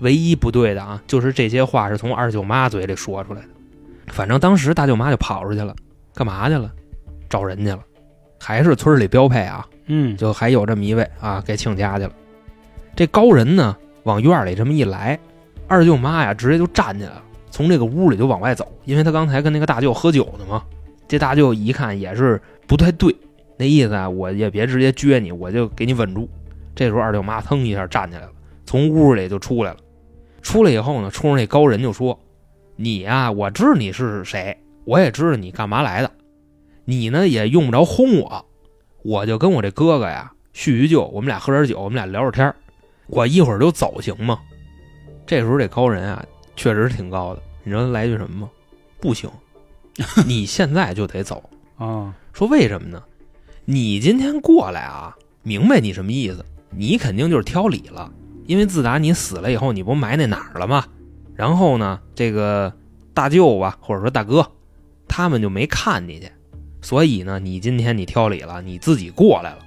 [0.02, 3.48] 唯一不对的啊，就是这些话是从二舅妈嘴里说出来的。
[4.10, 5.76] 反正当时大舅妈就跑出去了，
[6.14, 6.72] 干嘛去了？
[7.30, 7.80] 找人去了，
[8.40, 12.12] 还是村里标配啊，嗯，就还有这么一位啊，给请家去了。
[12.96, 15.20] 这高人呢，往院里这么一来，
[15.68, 20.64] 二舅妈呀，直接就站起来了，从这个屋里就往外走，因为他刚才跟那个大舅喝酒呢嘛。
[21.08, 23.16] 这大舅一看也是不太对，
[23.58, 26.28] 那意思啊，我也别直接撅你，我就给你稳住。
[26.74, 28.30] 这时候二舅妈腾一下站起来了，
[28.66, 29.78] 从屋里就出来了。
[30.42, 32.20] 出来以后呢，冲着那高人就说
[32.76, 36.12] ：“你呀、我知道你是谁，我也知道你干嘛来的，
[36.86, 38.46] 你呢也用不着轰我，
[39.04, 42.56] 我就跟我这哥哥呀叙叙旧，我们俩喝点酒，我们俩聊会儿天儿
[43.08, 44.40] 我一会儿就走，行吗？
[45.26, 46.26] 这时候这高人啊，
[46.56, 47.42] 确实挺高的。
[47.64, 48.50] 你知道他来句什么吗？
[49.00, 49.30] 不行，
[50.26, 51.44] 你现在就得走。
[51.78, 53.04] 啊，说为什么呢？
[53.66, 56.46] 你今天过来啊，明白你什么意思？
[56.70, 58.12] 你肯定就是挑理了，
[58.46, 60.86] 因为自打你死了以后，你不埋那哪儿了吗？
[61.36, 62.72] 然后呢，这个
[63.14, 64.52] 大舅吧，或者说大哥，
[65.08, 66.30] 他们就没看你去，
[66.86, 69.58] 所以呢，你今天你挑理了，你自己过来了。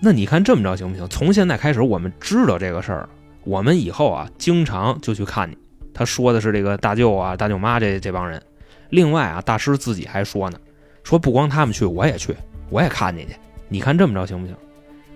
[0.00, 1.06] 那你看这么着行不行？
[1.10, 3.06] 从现在开始，我们知道这个事儿，
[3.44, 5.58] 我们以后啊，经常就去看你。
[5.92, 8.42] 他说的是这个大舅啊、大舅妈这这帮人。
[8.88, 10.58] 另外啊，大师自己还说呢，
[11.02, 12.34] 说不光他们去，我也去，
[12.70, 13.36] 我也看你去。
[13.68, 14.56] 你看这么着行不行？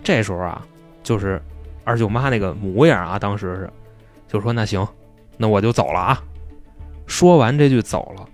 [0.05, 0.63] 这时候啊，
[1.03, 1.41] 就是
[1.85, 3.71] 二舅妈那个模样啊，当时是
[4.29, 4.87] 就说那行，
[5.39, 6.23] 那我就走了啊。
[7.07, 8.29] 说完这句走了，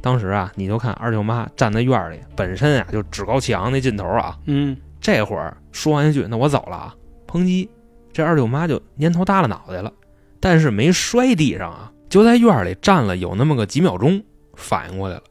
[0.00, 6.94] 当时啊，你就看二舅妈站在院里，本身啊就趾高气昂那劲头啊，嗯，这会儿说完一句“那我走了啊”，
[7.26, 7.68] 砰叽，
[8.12, 9.92] 这二舅妈就蔫头耷拉脑袋了，
[10.38, 14.22] 但是没摔地上啊，就在院里站了有那么个几秒钟，
[14.54, 15.22] 反应过来了，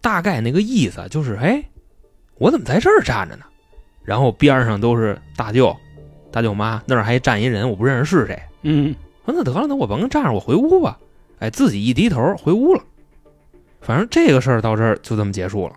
[0.00, 1.62] 大概那个意思就是，哎，
[2.38, 3.44] 我怎么在这儿站着呢？
[4.04, 5.76] 然后边上都是大舅、
[6.30, 8.40] 大舅妈，那儿还站一人，我不认识是谁。
[8.62, 8.94] 嗯，
[9.24, 10.98] 说那得了，那我甭站着，我回屋吧。
[11.38, 12.82] 哎，自己一低头回屋了。
[13.82, 15.74] 反正这个事儿到这儿就这么结束了。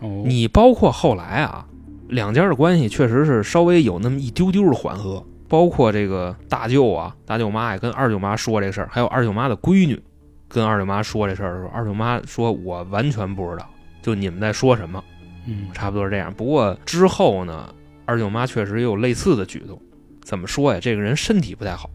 [0.00, 1.66] 哦，你包括后来啊，
[2.08, 10.00] 两家的关系确实是稍微有那么一丢丢的缓和，包括这个大舅啊、大舅妈也跟二舅妈说这事儿，还有二舅妈的闺女
[10.48, 13.68] 跟二舅妈说这事儿的时候，二舅妈说：“我完全不知道，
[14.00, 15.02] 就你们在说什么。”
[15.46, 16.32] 嗯，差不多是这样。
[16.34, 17.74] 不过之后呢，
[18.04, 19.80] 二舅妈确实也有类似的举动。
[20.22, 20.78] 怎么说呀？
[20.78, 21.88] 这个人身体不太好，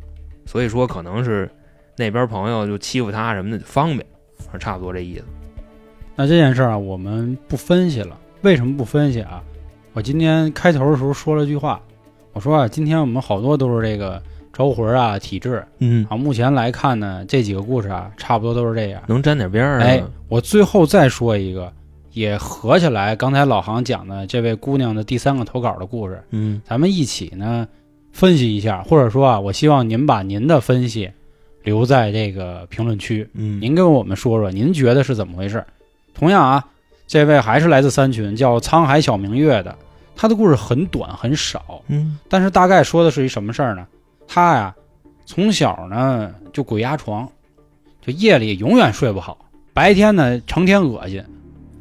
[0.47, 1.47] 所以说可能是
[1.95, 4.03] 那边朋友就欺负他什么的就方便，
[4.39, 5.25] 反正差不多这意思。
[6.15, 8.17] 那这件事儿啊，我们不分析了。
[8.41, 9.43] 为什么不分析啊？
[9.93, 11.81] 我今天开头的时候说了句话，
[12.33, 16.17] 我说啊，今天我们好多都是这个招魂啊、体质嗯，啊。
[16.17, 19.01] 目前来看呢，这几个故事啊，差不多都是这样。
[19.07, 19.83] 能沾点边儿啊。
[19.85, 21.71] 哎，我最后再说一个，
[22.11, 27.67] 也合起来刚才老航讲的这位姑娘的第三个投稿的故事，嗯咱们一起呢
[28.11, 31.09] 分析一下，或者说啊，我希望您把您的分析
[31.63, 35.63] 留在这个评论区，嗯，您跟我们说说您觉得是怎么回事。
[36.13, 36.63] 同样啊，
[37.07, 39.75] 这位还是来自三群，叫沧海小明月的，
[40.15, 43.85] 他的故事很短很少，嗯但是大概说的是一什么事儿呢？
[44.27, 44.73] 他呀，
[45.25, 47.27] 从小呢就鬼压床，
[48.01, 49.37] 就夜里永远睡不好，
[49.73, 51.23] 白天呢成天恶心，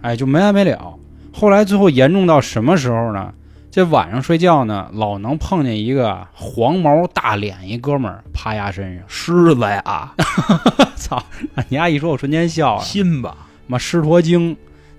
[0.01, 0.95] 哎，就没完没了。
[1.33, 3.33] 后来最后严重到什么时候呢？
[3.71, 9.05] 这晚上睡觉呢，老能碰见一个黄毛大脸一哥们儿趴压身上。
[9.09, 10.13] 狮子呀，
[10.95, 11.23] 操！
[11.71, 12.83] 你丫一说，我瞬间笑了。
[12.83, 13.35] 心吧。
[13.73, 14.55] 妈狮驼精，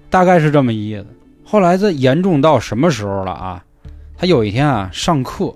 [0.09, 1.05] 大概是这么意思。
[1.43, 3.63] 后来这严重到什么时候了啊？
[4.17, 5.55] 他有一天啊上课，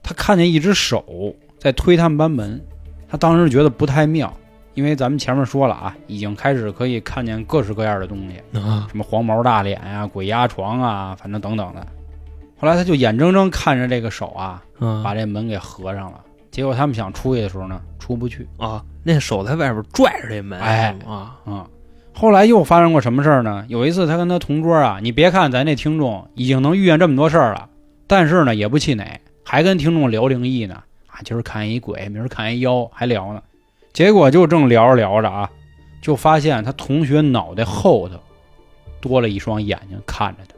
[0.00, 2.64] 他看见一只手在推他们班门，
[3.08, 4.32] 他当时觉得不太妙，
[4.74, 11.84] 因为咱们前面说了啊，已经开始可以看见各式各样的东西，啊，什么黄毛大脸呀、鬼压床啊，反正等等的。
[12.58, 16.20] 后来他就眼睁睁看着这个手啊啊把这门给合上了，
[16.52, 18.46] 结果他们想出去的时候呢，出不去。
[18.56, 21.66] 啊，那手在外边拽着这门，哎啊，啊、
[22.14, 23.64] 后来又发生过什么事儿呢？
[23.68, 27.68] 有一次他跟他同桌啊，你别看咱这听众已经能遇见这么多事儿了，
[28.06, 30.82] 但是呢也不气馁，还跟听众聊灵异呢。
[31.08, 33.42] 啊，今儿看一鬼，明儿看一妖，还聊呢。
[33.92, 35.50] 结果就正聊着聊着啊，
[36.00, 38.16] 就发现他同学脑袋后头
[39.00, 40.54] 多了一双眼睛看着他。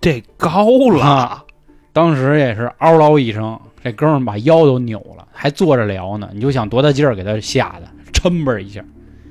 [0.00, 1.44] 这高了啊，
[1.92, 6.28] 当时也是嗷唠一声，这哥们儿把腰都扭了，还坐着聊呢。
[6.32, 8.84] 你就想多大劲儿给他吓的，抻巴一下。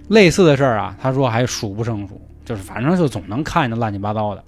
[0.07, 4.43] 类似的事儿啊，他说还数不胜数，就是反正就总能看见乱七八糟的。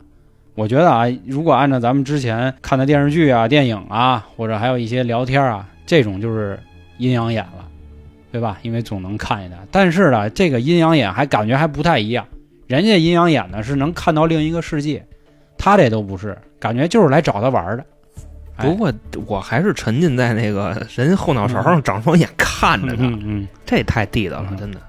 [0.54, 6.58] 我觉得啊，如果按照咱们之前看的电视剧啊、电影啊，或者还有一些聊天啊，这种就是
[6.98, 7.66] 阴阳眼了，
[8.32, 8.58] 对吧？
[8.62, 9.58] 因为总能看见他。
[9.70, 12.26] 但是呢，这个阴阳眼还感觉还不太一样，
[12.68, 15.06] 人家阴阳眼呢是能看到另一个世界，
[15.58, 17.86] 他这都不是，感觉就是来找他玩儿的。
[18.58, 18.90] 哎不过
[19.28, 24.80] 我还是沉浸在那个人后脑勺上长双眼看着他，嗯嗯，这太地道了，嗯真的。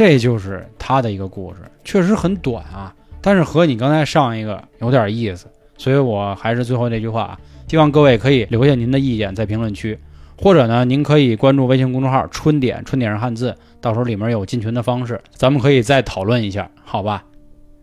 [0.00, 5.46] 这就是他的一个故事，确实很短啊，但是和你刚才上一个有点意思，
[5.76, 9.98] 所以我还是最后这句话啊，希望各位可以留下您的意见在评论区，
[10.38, 17.22] 或者呢，您可以关注微信公众号“春点”，春点是汉字，到时候里面有进群的方式，咱们可以再讨论一下，好吧？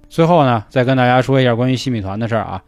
[0.09, 2.63] 最后呢，再跟大家说一下关于西米团的事儿啊，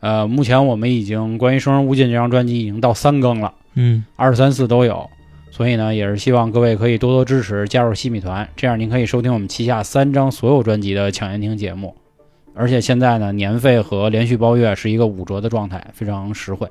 [0.00, 3.54] 呃，目前我们已经关于《生人勿近》这张专辑已经到三更了。
[3.76, 5.08] 嗯，二三四都有，
[5.50, 11.94] 所以呢，也是希望各位可以多多支持，加入西米团，这样您可以收听我们旗下三张所有专辑的抢先听节目，
[12.54, 16.68] 而且现在呢，年费和连续包月是一个五折的状态，非常实惠。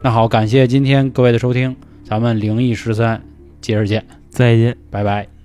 [0.00, 1.74] 那好，感谢今天各位的收听，
[2.04, 3.22] 咱们灵异十三，
[3.60, 4.76] 接着见，再见。
[4.90, 5.35] 拜拜。